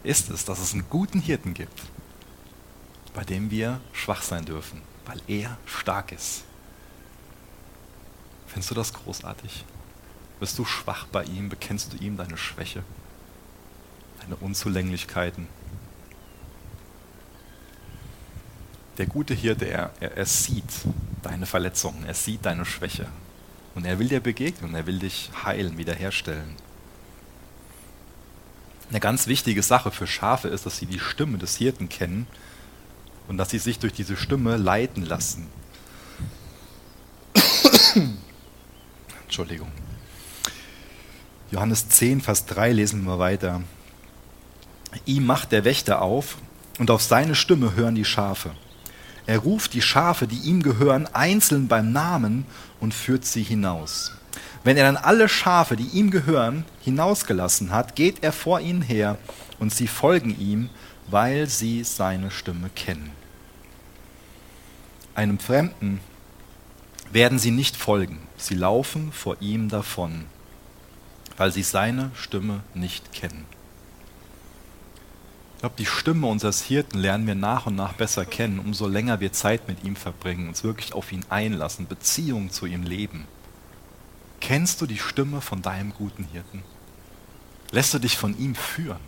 ist 0.04 0.30
es, 0.30 0.46
dass 0.46 0.60
es 0.60 0.74
einen 0.74 0.90
guten 0.90 1.20
Hirten 1.20 1.54
gibt, 1.54 1.84
bei 3.14 3.24
dem 3.24 3.52
wir 3.52 3.80
schwach 3.92 4.22
sein 4.22 4.46
dürfen, 4.46 4.82
weil 5.06 5.22
er 5.28 5.58
stark 5.66 6.12
ist. 6.12 6.44
Findest 8.48 8.72
du 8.72 8.76
das 8.76 8.94
großartig? 8.94 9.66
Bist 10.40 10.58
du 10.60 10.66
schwach 10.66 11.06
bei 11.08 11.24
ihm? 11.24 11.50
Bekennst 11.50 11.94
du 11.94 11.98
ihm 11.98 12.18
deine 12.18 12.38
Schwäche, 12.38 12.84
deine 14.22 14.36
Unzulänglichkeiten? 14.36 15.48
der 18.98 19.08
gute 19.08 19.34
Hirte, 19.34 19.66
er, 19.66 19.92
er, 20.00 20.18
er 20.18 20.26
sieht 20.26 20.64
deine 21.22 21.46
Verletzungen, 21.46 22.06
er 22.06 22.14
sieht 22.14 22.46
deine 22.46 22.66
Schwäche. 22.66 23.08
Und 23.76 23.86
er 23.86 23.98
will 23.98 24.08
dir 24.08 24.20
begegnen, 24.20 24.76
er 24.76 24.86
will 24.86 25.00
dich 25.00 25.32
heilen, 25.44 25.78
wiederherstellen. 25.78 26.56
Eine 28.90 29.00
ganz 29.00 29.26
wichtige 29.26 29.64
Sache 29.64 29.90
für 29.90 30.06
Schafe 30.06 30.48
ist, 30.50 30.66
dass 30.66 30.78
sie 30.78 30.86
die 30.86 31.00
Stimme 31.00 31.40
des 31.40 31.56
Hirten 31.56 31.90
kennen 31.90 32.28
und 33.28 33.38
dass 33.38 33.50
sie 33.50 33.58
sich 33.58 33.80
durch 33.80 33.94
diese 33.94 34.16
Stimme 34.16 34.58
leiten 34.58 35.04
lassen. 35.04 35.48
Entschuldigung. 39.34 39.72
Johannes 41.50 41.90
10, 41.90 42.22
Vers 42.22 42.46
3 42.46 42.72
lesen 42.72 43.04
wir 43.04 43.18
weiter. 43.18 43.64
Ihm 45.08 45.26
macht 45.26 45.52
der 45.52 45.66
Wächter 45.66 46.04
auf 46.04 46.38
und 46.78 46.92
auf 46.92 47.02
seine 47.02 47.34
Stimme 47.34 47.74
hören 47.76 47.96
die 47.96 48.06
Schafe. 48.06 48.52
Er 49.26 49.40
ruft 49.40 49.74
die 49.74 49.82
Schafe, 49.82 50.28
die 50.28 50.38
ihm 50.38 50.62
gehören, 50.62 51.08
einzeln 51.14 51.68
beim 51.68 51.92
Namen 51.92 52.46
und 52.80 52.94
führt 52.94 53.26
sie 53.26 53.42
hinaus. 53.42 54.12
Wenn 54.64 54.78
er 54.78 54.84
dann 54.84 54.98
alle 54.98 55.28
Schafe, 55.28 55.78
die 55.78 55.88
ihm 55.88 56.12
gehören, 56.12 56.64
hinausgelassen 56.82 57.72
hat, 57.72 57.96
geht 57.96 58.24
er 58.24 58.34
vor 58.34 58.60
ihnen 58.60 58.84
her 58.84 59.18
und 59.58 59.74
sie 59.74 59.88
folgen 59.88 60.40
ihm, 60.40 60.70
weil 61.08 61.50
sie 61.50 61.84
seine 61.84 62.30
Stimme 62.30 62.70
kennen. 62.76 63.10
Einem 65.16 65.40
Fremden 65.40 66.02
werden 67.14 67.38
sie 67.38 67.52
nicht 67.52 67.78
folgen, 67.78 68.20
sie 68.38 68.56
laufen 68.56 69.12
vor 69.12 69.38
ihm 69.40 69.70
davon, 69.70 70.26
weil 71.38 71.52
sie 71.52 71.64
seine 71.64 72.10
Stimme 72.16 72.64
nicht 72.74 73.14
kennen. 73.14 73.46
Ich 75.54 75.60
glaube, 75.60 75.76
die 75.78 75.86
Stimme 75.86 76.28
unseres 76.28 76.62
Hirten 76.62 76.98
lernen 76.98 77.28
wir 77.28 77.36
nach 77.36 77.68
und 77.68 77.76
nach 77.76 77.94
besser 77.94 78.26
kennen, 78.26 78.60
umso 78.60 78.88
länger 78.88 79.20
wir 79.20 79.32
Zeit 79.32 79.68
mit 79.68 79.84
ihm 79.84 79.96
verbringen, 79.96 80.50
uns 80.50 80.64
wirklich 80.64 80.94
auf 80.94 81.12
ihn 81.12 81.24
einlassen, 81.30 81.88
Beziehungen 81.88 82.52
zu 82.52 82.66
ihm 82.66 82.84
leben. 82.84 83.28
Kennst 84.42 84.82
du 84.82 84.88
die 84.88 84.98
Stimme 84.98 85.40
von 85.40 85.62
deinem 85.62 85.94
guten 85.94 86.26
Hirten? 86.26 86.64
Lässt 87.72 87.94
du 87.94 88.00
dich 88.00 88.18
von 88.18 88.38
ihm 88.38 88.56
führen? 88.56 89.00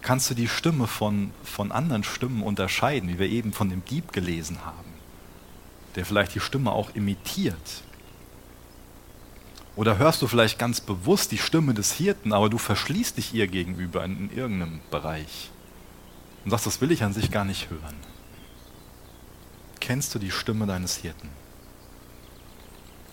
Kannst 0.00 0.30
du 0.30 0.34
die 0.34 0.48
Stimme 0.48 0.86
von, 0.86 1.32
von 1.44 1.72
anderen 1.72 2.04
Stimmen 2.04 2.42
unterscheiden, 2.42 3.08
wie 3.08 3.18
wir 3.18 3.28
eben 3.28 3.52
von 3.52 3.68
dem 3.68 3.84
Dieb 3.84 4.12
gelesen 4.12 4.64
haben, 4.64 4.95
der 5.96 6.04
vielleicht 6.04 6.34
die 6.34 6.40
Stimme 6.40 6.72
auch 6.72 6.94
imitiert? 6.94 7.82
Oder 9.74 9.98
hörst 9.98 10.22
du 10.22 10.26
vielleicht 10.26 10.58
ganz 10.58 10.80
bewusst 10.80 11.32
die 11.32 11.38
Stimme 11.38 11.74
des 11.74 11.92
Hirten, 11.92 12.32
aber 12.32 12.48
du 12.48 12.56
verschließt 12.56 13.16
dich 13.16 13.34
ihr 13.34 13.46
gegenüber 13.46 14.04
in, 14.04 14.30
in 14.30 14.36
irgendeinem 14.36 14.80
Bereich 14.90 15.50
und 16.44 16.50
sagst, 16.50 16.66
das 16.66 16.80
will 16.80 16.92
ich 16.92 17.02
an 17.02 17.12
sich 17.12 17.30
gar 17.30 17.44
nicht 17.44 17.68
hören? 17.68 17.96
Kennst 19.80 20.14
du 20.14 20.18
die 20.18 20.30
Stimme 20.30 20.66
deines 20.66 20.96
Hirten? 20.96 21.28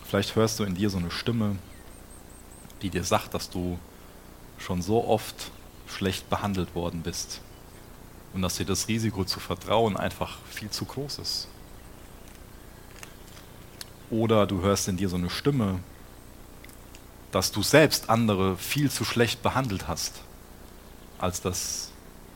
Vielleicht 0.06 0.36
hörst 0.36 0.60
du 0.60 0.63
in 0.63 0.76
dir 0.76 0.89
so 0.89 0.98
eine 0.98 1.12
Stimme, 1.12 1.58
die 2.82 2.89
dir 2.89 3.04
sagt, 3.04 3.34
dass 3.34 3.50
du 3.50 3.78
schon 4.58 4.82
so 4.82 5.06
oft 5.06 5.52
schlecht 5.88 6.30
behandelt 6.30 6.76
worden 6.76 7.02
bist 7.02 7.41
und 8.34 8.41
dass 8.41 8.56
dir 8.56 8.65
das 8.65 8.88
Risiko 8.88 9.26
zu 9.26 9.39
vertrauen 9.39 9.98
einfach 9.98 10.38
viel 10.50 10.69
zu 10.69 10.86
groß 10.86 11.19
ist. 11.19 11.48
Oder 14.13 14.45
du 14.45 14.62
hörst 14.62 14.88
in 14.88 14.95
dir 14.95 15.10
so 15.10 15.15
eine 15.15 15.32
Stimme, 15.32 15.80
dass 17.32 17.52
du 17.52 17.63
selbst 17.63 18.12
andere 18.12 18.58
viel 18.58 18.91
zu 18.91 19.06
schlecht 19.06 19.41
behandelt 19.41 19.88
hast, 19.88 20.21
als 21.17 21.41
dass 21.41 21.89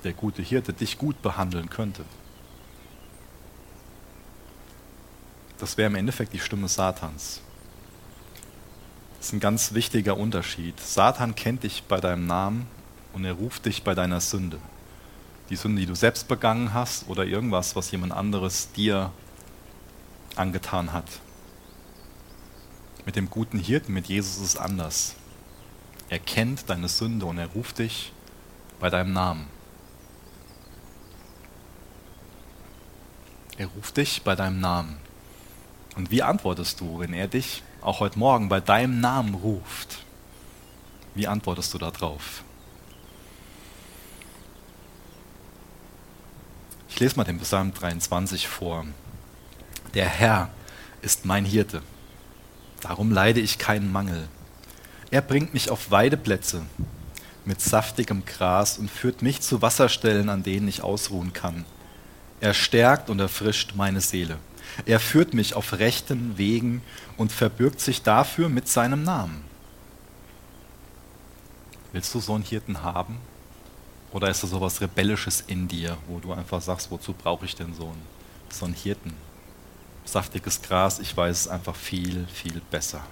der 0.04 0.13
gute 0.13 0.42
Hirte 0.42 0.74
dich 0.74 0.98
gut 0.98 1.22
behandeln 1.22 1.70
könnte. 1.70 2.04
Das 5.60 5.78
wäre 5.78 5.86
im 5.86 5.96
Endeffekt 5.96 6.34
die 6.34 6.40
Stimme 6.40 6.68
Satans. 6.68 7.42
Das 9.20 9.28
ist 9.28 9.34
ein 9.34 9.40
ganz 9.40 9.76
wichtiger 9.76 10.18
Unterschied. 10.18 10.80
Satan 10.80 11.36
kennt 11.36 11.62
dich 11.62 11.84
bei 11.84 12.00
deinem 12.00 12.26
Namen 12.26 12.66
und 13.13 13.24
er 13.24 13.34
ruft 13.34 13.68
dich 13.68 13.84
bei 13.84 13.94
deiner 13.94 14.20
Sünde. 14.20 14.58
Die 15.52 15.56
Sünde, 15.56 15.82
die 15.82 15.88
du 15.88 15.96
selbst 15.96 16.28
begangen 16.28 16.74
hast 16.74 17.08
oder 17.08 17.24
irgendwas, 17.24 17.76
was 17.76 17.92
jemand 17.92 18.13
anderes 18.13 18.72
dir 18.72 19.12
angetan 20.36 20.92
hat. 20.92 21.06
Mit 23.08 23.15
dem 23.15 23.30
guten 23.30 23.58
Hirten, 23.58 23.93
mit 23.93 24.08
Jesus 24.08 24.36
ist 24.36 24.43
es 24.43 24.58
anders. 24.58 25.15
Er 26.10 26.20
kennt 26.20 26.70
deine 26.70 26.89
Sünde 26.89 27.26
und 27.26 27.38
er 27.38 27.48
ruft 27.48 27.80
dich 27.80 28.12
bei 28.82 28.89
deinem 28.89 29.13
Namen. 29.13 29.48
Er 33.58 33.67
ruft 33.67 33.96
dich 33.96 34.24
bei 34.24 34.36
deinem 34.36 34.60
Namen. 34.60 34.98
Und 35.96 36.12
wie 36.12 36.22
antwortest 36.22 36.82
du, 36.82 37.00
wenn 37.00 37.13
er 37.13 37.30
dich 37.30 37.63
auch 37.80 38.02
heute 38.02 38.20
Morgen 38.20 38.50
bei 38.50 38.60
deinem 38.60 39.00
Namen 39.00 39.36
ruft, 39.36 40.04
wie 41.15 41.28
antwortest 41.28 41.74
du 41.74 41.78
darauf? 41.78 42.43
Ich 46.89 47.00
lese 47.00 47.15
mal 47.15 47.24
den 47.24 47.39
Psalm 47.39 47.74
23 47.74 48.50
vor. 48.50 48.86
Der 49.93 50.10
Herr 50.10 50.50
ist 51.02 51.24
mein 51.24 51.46
Hirte, 51.46 51.84
darum 52.82 53.12
leide 53.12 53.40
ich 53.40 53.58
keinen 53.58 53.92
Mangel. 53.92 54.28
Er 55.12 55.22
bringt 55.22 55.54
mich 55.54 55.70
auf 55.70 55.92
Weideplätze 55.92 56.63
mit 57.46 57.62
saftigem 57.62 58.26
Gras 58.26 58.78
und 58.78 58.92
führt 58.92 59.22
mich 59.22 59.42
zu 59.42 59.62
Wasserstellen, 59.62 60.30
an 60.30 60.44
denen 60.44 60.68
ich 60.68 60.84
ausruhen 60.84 61.32
kann. 61.32 61.66
Er 62.42 62.54
stärkt 62.54 63.10
und 63.10 63.20
erfrischt 63.20 63.74
meine 63.76 64.02
Seele. 64.02 64.38
Er 64.86 65.00
führt 65.00 65.34
mich 65.34 65.56
auf 65.56 65.80
rechten 65.80 66.38
Wegen 66.38 66.82
und 67.16 67.32
verbürgt 67.32 67.80
sich 67.80 68.04
dafür 68.04 68.50
mit 68.50 68.68
seinem 68.68 69.04
Namen. 69.04 69.44
Willst 71.94 72.13
du 72.13 72.20
so 72.20 72.36
einen 72.36 72.44
Hirten 72.44 72.84
haben? 72.84 73.18
Oder 74.12 74.30
ist 74.30 74.44
da 74.44 74.48
so 74.48 74.62
was 74.62 74.82
Rebellisches 74.82 75.42
in 75.48 75.68
dir, 75.68 75.98
wo 76.08 76.20
du 76.20 76.34
einfach 76.34 76.62
sagst, 76.62 76.92
wozu 76.92 77.13
brauche 77.13 77.46
ich 77.46 77.56
denn 77.56 77.74
so 77.74 77.86
einen, 77.86 78.02
so 78.50 78.66
einen 78.66 78.74
Hirten? 78.74 79.13
Saftiges 80.08 80.62
Gras, 80.62 81.00
ich 81.00 81.15
weiß 81.15 81.41
es 81.41 81.48
einfach 81.48 81.76
viel, 81.76 82.26
viel 82.34 82.62
besser. 82.72 83.04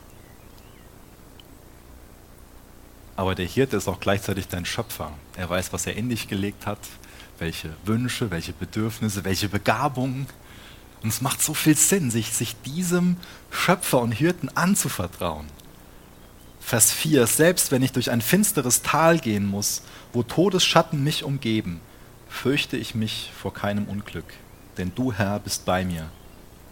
Aber 3.17 3.35
der 3.35 3.45
Hirte 3.45 3.77
ist 3.77 3.87
auch 3.87 3.99
gleichzeitig 3.99 4.47
dein 4.47 4.65
Schöpfer. 4.65 5.11
Er 5.35 5.49
weiß, 5.49 5.73
was 5.73 5.85
er 5.87 5.95
in 5.95 6.09
dich 6.09 6.27
gelegt 6.27 6.65
hat, 6.65 6.79
welche 7.37 7.73
Wünsche, 7.83 8.31
welche 8.31 8.53
Bedürfnisse, 8.53 9.25
welche 9.25 9.49
Begabungen. 9.49 10.27
Und 11.03 11.09
es 11.09 11.21
macht 11.21 11.41
so 11.41 11.53
viel 11.53 11.75
Sinn, 11.75 12.11
sich, 12.11 12.31
sich 12.31 12.55
diesem 12.61 13.17
Schöpfer 13.51 13.99
und 13.99 14.13
Hirten 14.13 14.49
anzuvertrauen. 14.55 15.47
Vers 16.61 16.91
4, 16.91 17.27
selbst 17.27 17.71
wenn 17.71 17.83
ich 17.83 17.91
durch 17.91 18.09
ein 18.09 18.21
finsteres 18.21 18.81
Tal 18.81 19.19
gehen 19.19 19.45
muss, 19.45 19.81
wo 20.13 20.23
Todesschatten 20.23 21.03
mich 21.03 21.23
umgeben, 21.23 21.79
fürchte 22.27 22.75
ich 22.75 22.95
mich 22.95 23.31
vor 23.39 23.53
keinem 23.53 23.85
Unglück, 23.85 24.33
denn 24.77 24.93
du 24.95 25.13
Herr 25.13 25.39
bist 25.39 25.65
bei 25.65 25.85
mir. 25.85 26.09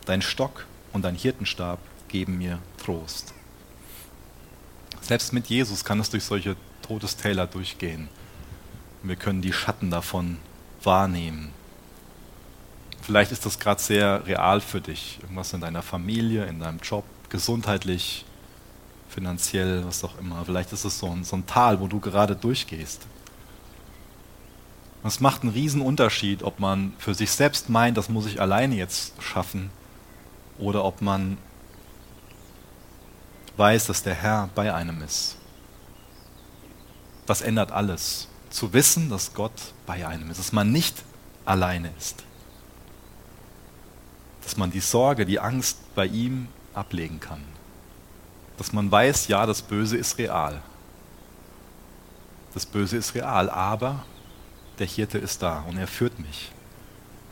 Dein 0.06 0.22
Stock 0.22 0.66
und 0.92 1.04
dein 1.04 1.16
Hirtenstab 1.16 1.80
geben 2.10 2.38
mir 2.38 2.60
Trost. 2.78 3.34
Selbst 5.02 5.34
mit 5.34 5.48
Jesus 5.48 5.84
kann 5.84 6.00
es 6.00 6.10
durch 6.10 6.24
solche 6.24 6.56
Todestäler 6.82 7.48
durchgehen. 7.48 8.10
Wir 9.02 9.16
können 9.16 9.42
die 9.42 9.54
Schatten 9.54 9.90
davon 9.90 10.38
wahrnehmen. 10.82 11.52
Vielleicht 13.02 13.34
ist 13.34 13.46
das 13.46 13.60
gerade 13.60 13.82
sehr 13.82 14.26
real 14.26 14.62
für 14.62 14.80
dich. 14.80 15.20
Irgendwas 15.22 15.52
in 15.54 15.62
deiner 15.62 15.82
Familie, 15.82 16.46
in 16.46 16.60
deinem 16.60 16.80
Job, 16.80 17.04
gesundheitlich, 17.30 18.24
finanziell, 19.10 19.86
was 19.86 20.04
auch 20.04 20.18
immer. 20.20 20.44
Vielleicht 20.46 20.72
ist 20.72 20.86
es 20.86 21.00
so 21.00 21.10
ein, 21.10 21.24
so 21.24 21.36
ein 21.36 21.46
Tal, 21.46 21.80
wo 21.82 21.88
du 21.88 22.00
gerade 22.00 22.36
durchgehst. 22.36 23.06
es 25.04 25.20
macht 25.20 25.42
einen 25.42 25.52
riesen 25.52 25.82
Unterschied, 25.82 26.44
ob 26.44 26.60
man 26.60 26.94
für 26.98 27.14
sich 27.14 27.32
selbst 27.32 27.70
meint, 27.70 27.98
das 27.98 28.08
muss 28.08 28.26
ich 28.26 28.40
alleine 28.40 28.76
jetzt 28.76 29.22
schaffen, 29.22 29.70
oder 30.58 30.84
ob 30.84 31.02
man 31.02 31.38
weiß, 33.58 33.88
dass 33.88 34.04
der 34.04 34.16
Herr 34.16 34.50
bei 34.56 34.74
einem 34.74 35.02
ist. 35.02 35.38
Das 37.26 37.42
ändert 37.42 37.72
alles 37.72 38.28
zu 38.50 38.74
wissen, 38.74 39.10
dass 39.10 39.34
Gott 39.34 39.74
bei 39.86 40.06
einem 40.06 40.30
ist, 40.30 40.40
dass 40.40 40.52
man 40.52 40.72
nicht 40.72 41.04
alleine 41.46 41.92
ist. 41.98 42.24
Dass 44.44 44.58
man 44.58 44.72
die 44.72 44.82
Sorge, 44.82 45.26
die 45.26 45.40
Angst 45.40 45.78
bei 45.96 46.06
ihm 46.06 46.48
ablegen 46.74 47.20
kann. 47.20 47.44
Dass 48.58 48.74
man 48.74 48.92
weiß, 48.92 49.28
ja, 49.28 49.46
das 49.46 49.62
Böse 49.62 49.98
ist 49.98 50.18
real. 50.18 50.62
Das 52.54 52.66
Böse 52.66 52.98
ist 52.98 53.16
real, 53.16 53.50
aber 53.50 54.06
der 54.80 54.88
Hirte 54.88 55.18
ist 55.18 55.42
da 55.42 55.62
und 55.62 55.78
er 55.78 55.88
führt 55.88 56.20
mich. 56.20 56.52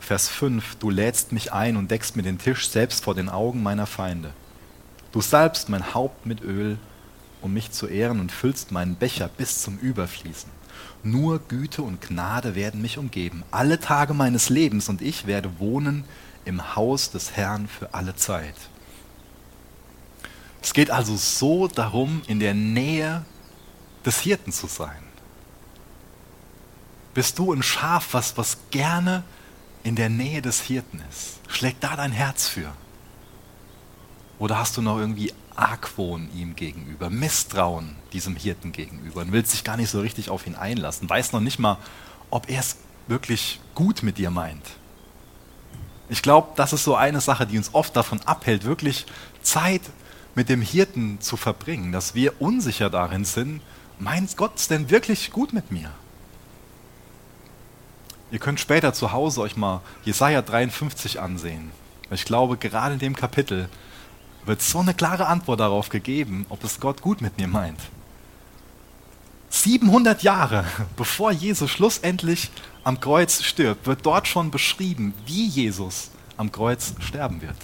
Vers 0.02 0.28
5, 0.28 0.74
du 0.80 0.90
lädst 0.90 1.30
mich 1.30 1.52
ein 1.52 1.76
und 1.76 1.92
deckst 1.92 2.16
mir 2.16 2.24
den 2.24 2.38
Tisch 2.38 2.68
selbst 2.68 3.04
vor 3.04 3.14
den 3.14 3.28
Augen 3.28 3.62
meiner 3.62 3.86
Feinde. 3.86 4.32
Du 5.12 5.20
salbst 5.20 5.68
mein 5.68 5.94
Haupt 5.94 6.26
mit 6.26 6.42
Öl, 6.42 6.76
um 7.40 7.52
mich 7.54 7.70
zu 7.70 7.86
ehren 7.86 8.18
und 8.18 8.32
füllst 8.32 8.72
meinen 8.72 8.96
Becher 8.96 9.28
bis 9.28 9.62
zum 9.62 9.78
Überfließen. 9.78 10.50
Nur 11.04 11.38
Güte 11.38 11.82
und 11.82 12.00
Gnade 12.00 12.56
werden 12.56 12.82
mich 12.82 12.98
umgeben, 12.98 13.44
alle 13.52 13.78
Tage 13.78 14.12
meines 14.12 14.48
Lebens, 14.48 14.88
und 14.88 15.02
ich 15.02 15.28
werde 15.28 15.60
wohnen 15.60 16.04
im 16.44 16.74
Haus 16.74 17.12
des 17.12 17.36
Herrn 17.36 17.68
für 17.68 17.94
alle 17.94 18.16
Zeit. 18.16 18.56
Es 20.60 20.74
geht 20.74 20.90
also 20.90 21.16
so 21.16 21.68
darum, 21.68 22.22
in 22.26 22.40
der 22.40 22.54
Nähe 22.54 23.24
des 24.04 24.18
Hirten 24.18 24.50
zu 24.50 24.66
sein. 24.66 25.04
Bist 27.14 27.38
du 27.38 27.52
ein 27.52 27.62
Schaf, 27.62 28.08
was, 28.12 28.36
was 28.36 28.58
gerne 28.72 29.22
in 29.82 29.96
der 29.96 30.08
Nähe 30.08 30.42
des 30.42 30.60
Hirten 30.60 31.02
ist? 31.10 31.40
Schlägt 31.48 31.82
da 31.84 31.96
dein 31.96 32.12
Herz 32.12 32.48
für? 32.48 32.72
Oder 34.38 34.58
hast 34.58 34.76
du 34.76 34.82
noch 34.82 34.98
irgendwie 34.98 35.32
Argwohn 35.54 36.28
ihm 36.34 36.56
gegenüber, 36.56 37.10
Misstrauen 37.10 37.96
diesem 38.12 38.36
Hirten 38.36 38.72
gegenüber 38.72 39.20
und 39.20 39.32
willst 39.32 39.52
dich 39.52 39.64
gar 39.64 39.76
nicht 39.76 39.90
so 39.90 40.00
richtig 40.00 40.30
auf 40.30 40.46
ihn 40.46 40.54
einlassen, 40.54 41.08
weiß 41.08 41.32
noch 41.32 41.40
nicht 41.40 41.58
mal, 41.58 41.78
ob 42.30 42.48
er 42.48 42.60
es 42.60 42.76
wirklich 43.06 43.60
gut 43.74 44.02
mit 44.02 44.18
dir 44.18 44.30
meint. 44.30 44.64
Ich 46.08 46.22
glaube, 46.22 46.48
das 46.56 46.72
ist 46.72 46.84
so 46.84 46.94
eine 46.94 47.20
Sache, 47.20 47.46
die 47.46 47.56
uns 47.56 47.74
oft 47.74 47.94
davon 47.96 48.20
abhält, 48.22 48.64
wirklich 48.64 49.06
Zeit 49.42 49.82
mit 50.34 50.48
dem 50.48 50.62
Hirten 50.62 51.20
zu 51.20 51.36
verbringen, 51.36 51.92
dass 51.92 52.14
wir 52.14 52.40
unsicher 52.40 52.90
darin 52.90 53.24
sind, 53.24 53.60
meint 53.98 54.36
Gott 54.36 54.56
es 54.56 54.68
denn 54.68 54.90
wirklich 54.90 55.30
gut 55.30 55.52
mit 55.52 55.70
mir? 55.70 55.90
Ihr 58.32 58.38
könnt 58.38 58.58
später 58.58 58.94
zu 58.94 59.12
Hause 59.12 59.42
euch 59.42 59.58
mal 59.58 59.82
Jesaja 60.04 60.40
53 60.40 61.20
ansehen. 61.20 61.70
Ich 62.10 62.24
glaube, 62.24 62.56
gerade 62.56 62.94
in 62.94 62.98
dem 62.98 63.14
Kapitel 63.14 63.68
wird 64.46 64.62
so 64.62 64.78
eine 64.78 64.94
klare 64.94 65.26
Antwort 65.26 65.60
darauf 65.60 65.90
gegeben, 65.90 66.46
ob 66.48 66.64
es 66.64 66.80
Gott 66.80 67.02
gut 67.02 67.20
mit 67.20 67.36
mir 67.36 67.46
meint. 67.46 67.78
700 69.50 70.22
Jahre 70.22 70.64
bevor 70.96 71.30
Jesus 71.30 71.70
schlussendlich 71.70 72.50
am 72.84 73.00
Kreuz 73.00 73.42
stirbt, 73.42 73.86
wird 73.86 74.06
dort 74.06 74.26
schon 74.26 74.50
beschrieben, 74.50 75.12
wie 75.26 75.46
Jesus 75.46 76.10
am 76.38 76.50
Kreuz 76.50 76.94
sterben 77.00 77.42
wird. 77.42 77.56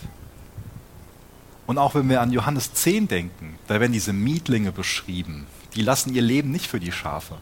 Und 1.66 1.78
auch 1.78 1.94
wenn 1.94 2.10
wir 2.10 2.20
an 2.20 2.30
Johannes 2.30 2.74
10 2.74 3.08
denken, 3.08 3.58
da 3.68 3.80
werden 3.80 3.92
diese 3.92 4.12
Mietlinge 4.12 4.70
beschrieben. 4.70 5.46
Die 5.78 5.84
lassen 5.84 6.12
ihr 6.12 6.22
Leben 6.22 6.50
nicht 6.50 6.66
für 6.66 6.80
die 6.80 6.90
Schafe. 6.90 7.36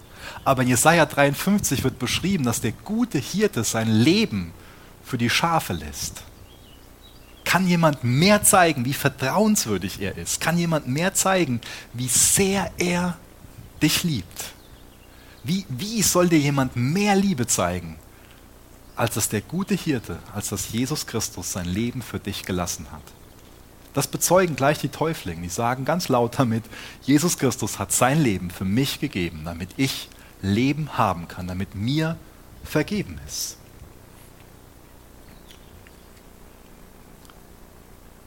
Aber 0.44 0.61
in 0.61 0.68
Jesaja 0.68 1.07
53 1.07 1.83
wird 1.85 1.99
beschrieben, 1.99 2.44
dass 2.44 2.61
der 2.61 2.72
gute 2.72 3.16
Hirte 3.16 3.64
sein 3.64 3.88
Leben 3.88 4.53
für 5.03 5.16
die 5.16 5.31
Schafe 5.31 5.72
lässt. 5.72 6.22
Kann 7.46 7.66
jemand 7.66 8.05
mehr 8.05 8.42
zeigen, 8.42 8.85
wie 8.85 8.92
vertrauenswürdig 8.92 10.03
er 10.03 10.18
ist? 10.18 10.42
Kann 10.42 10.59
jemand 10.59 10.87
mehr 10.87 11.14
zeigen, 11.14 11.62
wie 11.94 12.09
sehr 12.09 12.70
er 12.77 13.16
dich 13.81 14.05
liebt? 14.05 14.53
Wie, 15.42 15.64
wie 15.70 16.03
soll 16.03 16.29
dir 16.29 16.38
jemand 16.38 16.77
mehr 16.77 17.16
Liebe 17.16 17.46
zeigen, 17.46 17.96
als 18.96 19.14
dass 19.14 19.31
der 19.31 19.40
gute 19.40 19.77
Hirte, 19.77 20.18
als 20.35 20.51
dass 20.51 20.72
Jesus 20.72 21.07
Christus 21.07 21.53
sein 21.53 21.64
Leben 21.64 22.03
für 22.03 22.18
dich 22.18 22.44
gelassen 22.44 22.87
hat? 22.92 23.15
Das 23.96 24.06
bezeugen 24.06 24.56
gleich 24.56 24.78
die 24.78 24.90
Täuflinge. 24.90 25.40
Die 25.40 25.48
sagen 25.48 25.87
ganz 25.87 26.09
laut 26.09 26.38
damit, 26.38 26.64
Jesus 27.00 27.38
Christus 27.38 27.78
hat 27.78 27.92
sein 27.92 28.22
Leben 28.22 28.50
für 28.50 28.66
mich 28.66 29.00
gegeben, 29.00 29.40
damit 29.46 29.70
ich 29.78 30.11
Leben 30.42 30.98
haben 30.98 31.28
kann, 31.28 31.46
damit 31.46 31.74
mir 31.74 32.18
vergeben 32.62 33.18
ist. 33.26 33.56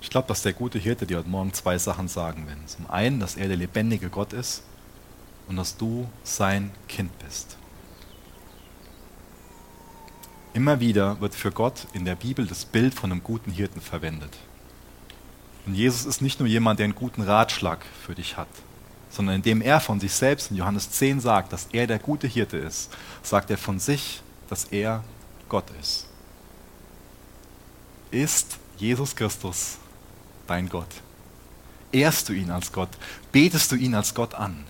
Ich 0.01 0.09
glaube, 0.09 0.27
dass 0.27 0.41
der 0.41 0.53
gute 0.53 0.79
Hirte 0.79 1.05
dir 1.05 1.19
heute 1.19 1.29
Morgen 1.29 1.53
zwei 1.53 1.77
Sachen 1.77 2.07
sagen 2.07 2.47
will. 2.47 2.57
Zum 2.65 2.89
einen, 2.89 3.19
dass 3.19 3.35
er 3.35 3.47
der 3.47 3.57
lebendige 3.57 4.09
Gott 4.09 4.33
ist 4.33 4.63
und 5.47 5.55
dass 5.55 5.77
du 5.77 6.09
sein 6.23 6.71
Kind 6.87 7.11
bist. 7.19 7.57
Immer 10.55 10.79
wieder 10.79 11.21
wird 11.21 11.35
für 11.35 11.51
Gott 11.51 11.85
in 11.93 12.05
der 12.05 12.15
Bibel 12.15 12.47
das 12.47 12.65
Bild 12.65 12.95
von 12.95 13.11
einem 13.11 13.21
guten 13.21 13.51
Hirten 13.51 13.81
verwendet. 13.81 14.35
Und 15.65 15.75
Jesus 15.75 16.05
ist 16.05 16.21
nicht 16.21 16.39
nur 16.39 16.47
jemand, 16.47 16.79
der 16.79 16.85
einen 16.85 16.95
guten 16.95 17.21
Ratschlag 17.21 17.85
für 18.05 18.15
dich 18.15 18.37
hat, 18.37 18.47
sondern 19.09 19.35
indem 19.35 19.61
er 19.61 19.79
von 19.79 19.99
sich 19.99 20.13
selbst 20.13 20.51
in 20.51 20.57
Johannes 20.57 20.91
10 20.91 21.19
sagt, 21.19 21.53
dass 21.53 21.67
er 21.71 21.87
der 21.87 21.99
gute 21.99 22.27
Hirte 22.27 22.57
ist, 22.57 22.95
sagt 23.21 23.49
er 23.51 23.57
von 23.57 23.79
sich, 23.79 24.21
dass 24.49 24.65
er 24.65 25.03
Gott 25.47 25.65
ist. 25.79 26.07
Ist 28.11 28.57
Jesus 28.77 29.15
Christus 29.15 29.77
dein 30.47 30.69
Gott? 30.69 30.89
Ehrst 31.91 32.29
du 32.29 32.33
ihn 32.33 32.49
als 32.49 32.71
Gott? 32.71 32.89
Betest 33.31 33.71
du 33.71 33.75
ihn 33.75 33.93
als 33.95 34.13
Gott 34.13 34.33
an? 34.35 34.65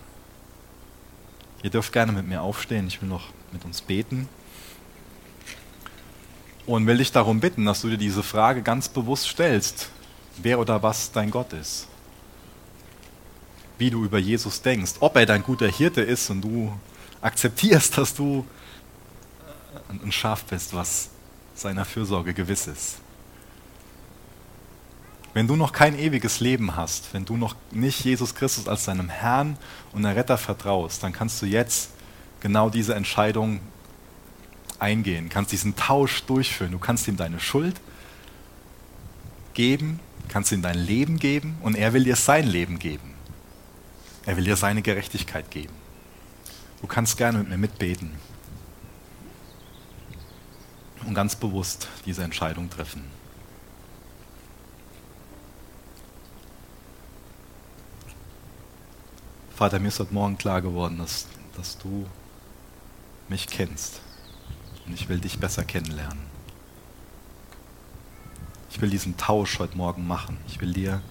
Ihr 1.62 1.70
dürft 1.70 1.92
gerne 1.92 2.12
mit 2.12 2.26
mir 2.26 2.42
aufstehen, 2.42 2.86
ich 2.88 3.00
will 3.02 3.08
noch 3.08 3.28
mit 3.52 3.64
uns 3.64 3.80
beten. 3.80 4.28
Und 6.66 6.86
will 6.86 6.98
dich 6.98 7.12
darum 7.12 7.40
bitten, 7.40 7.66
dass 7.66 7.82
du 7.82 7.88
dir 7.88 7.98
diese 7.98 8.22
Frage 8.22 8.62
ganz 8.62 8.88
bewusst 8.88 9.28
stellst, 9.28 9.90
wer 10.42 10.58
oder 10.58 10.82
was 10.82 11.12
dein 11.12 11.30
Gott 11.30 11.52
ist 11.52 11.86
wie 13.80 13.90
du 13.90 14.04
über 14.04 14.18
Jesus 14.18 14.60
denkst, 14.60 14.96
ob 15.00 15.16
er 15.16 15.24
dein 15.24 15.42
guter 15.42 15.66
Hirte 15.66 16.02
ist 16.02 16.28
und 16.28 16.42
du 16.42 16.70
akzeptierst, 17.22 17.96
dass 17.96 18.14
du 18.14 18.46
ein 19.88 20.12
Schaf 20.12 20.44
bist, 20.44 20.74
was 20.74 21.08
seiner 21.54 21.86
Fürsorge 21.86 22.34
gewiss 22.34 22.66
ist. 22.66 22.98
Wenn 25.32 25.46
du 25.48 25.56
noch 25.56 25.72
kein 25.72 25.98
ewiges 25.98 26.40
Leben 26.40 26.76
hast, 26.76 27.14
wenn 27.14 27.24
du 27.24 27.38
noch 27.38 27.56
nicht 27.70 28.04
Jesus 28.04 28.34
Christus 28.34 28.68
als 28.68 28.84
deinem 28.84 29.08
Herrn 29.08 29.56
und 29.92 30.04
Erretter 30.04 30.36
vertraust, 30.36 31.02
dann 31.02 31.12
kannst 31.12 31.40
du 31.40 31.46
jetzt 31.46 31.90
genau 32.40 32.68
diese 32.68 32.94
Entscheidung 32.94 33.60
eingehen, 34.78 35.30
kannst 35.30 35.52
diesen 35.52 35.74
Tausch 35.76 36.24
durchführen. 36.24 36.72
Du 36.72 36.78
kannst 36.78 37.08
ihm 37.08 37.16
deine 37.16 37.40
Schuld 37.40 37.80
geben, 39.54 40.00
kannst 40.30 40.52
ihm 40.52 40.62
dein 40.62 40.78
Leben 40.78 41.18
geben 41.18 41.58
und 41.60 41.74
er 41.74 41.92
will 41.92 42.04
dir 42.04 42.16
sein 42.16 42.46
Leben 42.46 42.78
geben. 42.78 43.14
Er 44.26 44.36
will 44.36 44.44
dir 44.44 44.56
seine 44.56 44.80
Gerechtigkeit 44.80 45.50
geben. 45.50 45.74
Du 46.80 46.86
kannst 46.86 47.18
gerne 47.18 47.38
mit 47.38 47.48
mir 47.48 47.58
mitbeten 47.58 48.12
und 51.04 51.14
ganz 51.14 51.34
bewusst 51.34 51.88
diese 52.06 52.22
Entscheidung 52.22 52.70
treffen. 52.70 53.02
Vater, 59.56 59.80
mir 59.80 59.88
ist 59.88 59.98
heute 59.98 60.14
Morgen 60.14 60.38
klar 60.38 60.62
geworden, 60.62 60.98
dass, 60.98 61.26
dass 61.56 61.76
du 61.76 62.06
mich 63.28 63.48
kennst 63.48 64.00
und 64.86 64.94
ich 64.94 65.08
will 65.08 65.18
dich 65.18 65.38
besser 65.40 65.64
kennenlernen. 65.64 66.29
Ich 68.70 68.80
will 68.80 68.90
diesen 68.90 69.16
Tausch 69.16 69.58
heute 69.58 69.76
Morgen 69.76 70.06
machen. 70.06 70.38
Ich 70.46 70.60
will 70.60 70.72
dir 70.72 71.02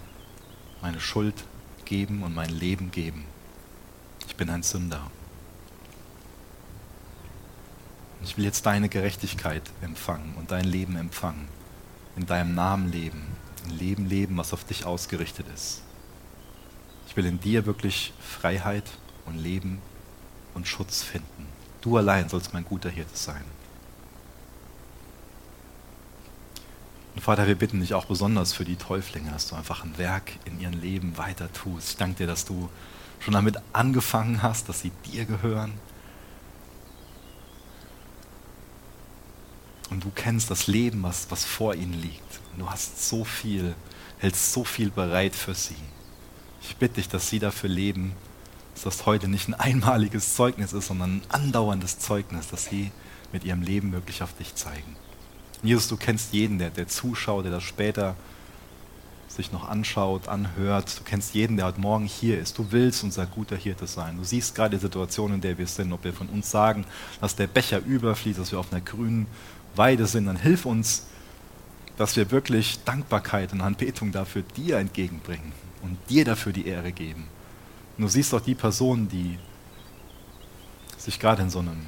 meine 0.82 1.02
Schuld 1.02 1.36
geben 1.86 2.24
und 2.24 2.34
mein 2.34 2.50
Leben 2.50 2.90
geben. 2.90 3.26
Ich 4.28 4.36
bin 4.36 4.50
ein 4.50 4.64
Sünder. 4.64 5.12
Ich 8.24 8.38
will 8.38 8.46
jetzt 8.46 8.66
deine 8.66 8.90
Gerechtigkeit 8.90 9.64
empfangen 9.82 10.34
und 10.38 10.52
dein 10.52 10.66
Leben 10.66 10.96
empfangen. 10.96 11.48
In 12.16 12.26
deinem 12.26 12.56
Namen 12.56 12.92
leben. 12.92 13.24
Ein 13.66 13.78
Leben 13.78 14.06
leben, 14.08 14.38
was 14.38 14.54
auf 14.54 14.64
dich 14.64 14.86
ausgerichtet 14.86 15.46
ist. 15.54 15.84
Ich 17.08 17.18
will 17.18 17.26
in 17.26 17.40
dir 17.40 17.66
wirklich 17.66 18.14
Freiheit 18.20 18.90
und 19.26 19.38
Leben 19.38 19.82
und 20.54 20.68
Schutz 20.68 21.04
finden. 21.04 21.48
Du 21.82 21.98
allein 21.98 22.30
sollst 22.30 22.54
mein 22.54 22.66
guter 22.66 22.90
Hirte 22.90 23.18
sein. 23.18 23.44
Und 27.20 27.24
Vater, 27.24 27.48
wir 27.48 27.56
bitten 27.56 27.82
dich 27.82 27.94
auch 27.96 28.06
besonders 28.06 28.54
für 28.54 28.64
die 28.64 28.78
Täuflinge, 28.78 29.30
dass 29.30 29.50
du 29.50 29.56
einfach 29.58 29.84
ein 29.84 29.98
Werk 29.98 30.32
in 30.46 30.62
ihrem 30.62 30.80
Leben 30.80 31.18
weiter 31.18 31.52
tust. 31.52 31.90
Ich 31.90 31.98
danke 31.98 32.20
dir, 32.20 32.28
dass 32.28 32.46
du 32.46 32.70
schon 33.20 33.34
damit 33.34 33.58
angefangen 33.74 34.42
hast, 34.42 34.70
dass 34.70 34.80
sie 34.80 34.94
dir 35.04 35.26
gehören. 35.26 35.74
Und 39.90 40.06
du 40.06 40.12
kennst 40.16 40.50
das 40.50 40.68
Leben, 40.68 41.04
was, 41.04 41.30
was 41.30 41.44
vor 41.44 41.76
ihnen 41.76 41.92
liegt. 41.92 42.40
Und 42.54 42.60
du 42.60 42.70
hast 42.70 43.10
so 43.10 43.26
viel, 43.26 43.76
hältst 44.20 44.54
so 44.54 44.64
viel 44.64 44.90
bereit 44.90 45.36
für 45.36 45.56
sie. 45.56 45.76
Ich 46.62 46.78
bitte 46.78 46.96
dich, 46.96 47.10
dass 47.10 47.30
sie 47.30 47.40
dafür 47.40 47.70
leben, 47.70 48.14
dass 48.76 48.84
das 48.84 49.06
heute 49.06 49.28
nicht 49.28 49.50
ein 49.50 49.56
einmaliges 49.56 50.36
Zeugnis 50.36 50.72
ist, 50.72 50.88
sondern 50.88 51.18
ein 51.18 51.24
andauerndes 51.28 52.00
Zeugnis, 52.00 52.48
dass 52.48 52.64
sie 52.64 52.94
mit 53.34 53.44
ihrem 53.44 53.62
Leben 53.62 53.92
wirklich 53.92 54.24
auf 54.24 54.34
dich 54.38 54.56
zeigen. 54.56 54.96
Jesus, 55.62 55.88
du 55.88 55.98
kennst 55.98 56.34
jeden, 56.34 56.60
der, 56.60 56.70
der 56.70 56.88
zuschaut, 56.88 57.46
der 57.46 57.52
das 57.52 57.64
später 57.64 58.16
sich 59.28 59.52
noch 59.52 59.70
anschaut, 59.70 60.28
anhört. 60.28 61.00
Du 61.00 61.04
kennst 61.04 61.34
jeden, 61.34 61.58
der 61.58 61.68
heute 61.68 61.80
Morgen 61.80 62.06
hier 62.06 62.40
ist. 62.40 62.58
Du 62.58 62.72
willst 62.72 63.04
unser 63.04 63.26
guter 63.26 63.56
Hirte 63.56 63.88
sein. 63.88 64.18
Du 64.18 64.24
siehst 64.24 64.56
gerade 64.56 64.78
die 64.78 64.82
Situation, 64.82 65.34
in 65.34 65.42
der 65.42 65.58
wir 65.58 65.68
sind. 65.68 65.94
Ob 65.94 66.04
wir 66.04 66.14
von 66.14 66.28
uns 66.28 66.50
sagen, 66.50 66.86
dass 67.22 67.36
der 67.36 67.48
Becher 67.48 67.80
überfließt, 67.86 68.40
dass 68.40 68.52
wir 68.52 68.60
auf 68.60 68.72
einer 68.72 68.82
grünen 68.82 69.28
Weide 69.76 70.08
sind, 70.08 70.26
dann 70.26 70.38
hilf 70.38 70.66
uns, 70.66 71.06
dass 71.98 72.16
wir 72.16 72.32
wirklich 72.32 72.84
Dankbarkeit 72.86 73.54
und 73.54 73.62
Anbetung 73.62 74.12
dafür 74.12 74.42
dir 74.42 74.78
entgegenbringen 74.78 75.52
und 75.82 75.98
dir 76.10 76.26
dafür 76.26 76.54
die 76.54 76.66
Ehre 76.66 76.92
geben. 76.92 77.28
Und 77.98 78.04
du 78.04 78.08
siehst 78.08 78.34
auch 78.34 78.42
die 78.42 78.56
Personen, 78.56 79.10
die 79.10 79.38
sich 80.98 81.20
gerade 81.20 81.42
in 81.42 81.50
so 81.50 81.60
einem 81.60 81.86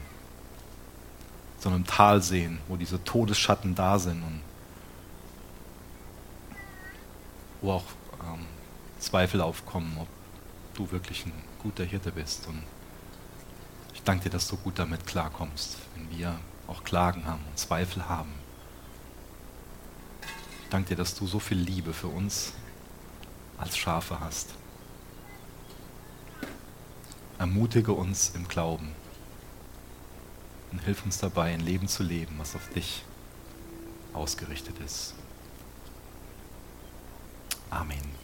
so 1.61 1.69
einem 1.69 1.85
Tal 1.85 2.23
sehen, 2.23 2.57
wo 2.67 2.75
diese 2.75 3.03
Todesschatten 3.03 3.75
da 3.75 3.99
sind 3.99 4.23
und 4.23 4.41
wo 7.61 7.73
auch 7.73 7.83
ähm, 8.23 8.47
Zweifel 8.97 9.41
aufkommen, 9.41 9.95
ob 9.99 10.07
du 10.73 10.91
wirklich 10.91 11.23
ein 11.27 11.33
guter 11.61 11.83
Hirte 11.83 12.11
bist. 12.11 12.47
Und 12.47 12.63
ich 13.93 14.01
danke 14.01 14.23
dir, 14.23 14.29
dass 14.31 14.47
du 14.47 14.57
gut 14.57 14.79
damit 14.79 15.05
klarkommst, 15.05 15.77
wenn 15.95 16.17
wir 16.17 16.39
auch 16.67 16.83
Klagen 16.83 17.25
haben 17.25 17.43
und 17.47 17.59
Zweifel 17.59 18.09
haben. 18.09 18.31
Ich 20.63 20.69
danke 20.71 20.89
dir, 20.89 20.95
dass 20.95 21.13
du 21.13 21.27
so 21.27 21.37
viel 21.37 21.59
Liebe 21.59 21.93
für 21.93 22.07
uns 22.07 22.53
als 23.59 23.77
Schafe 23.77 24.19
hast. 24.19 24.49
Ermutige 27.37 27.93
uns 27.93 28.31
im 28.33 28.47
Glauben 28.47 28.95
und 30.71 30.83
hilf 30.83 31.03
uns 31.05 31.17
dabei, 31.17 31.53
ein 31.53 31.59
Leben 31.59 31.87
zu 31.87 32.03
leben, 32.03 32.35
was 32.37 32.55
auf 32.55 32.69
dich 32.69 33.03
ausgerichtet 34.13 34.75
ist. 34.79 35.13
Amen. 37.69 38.20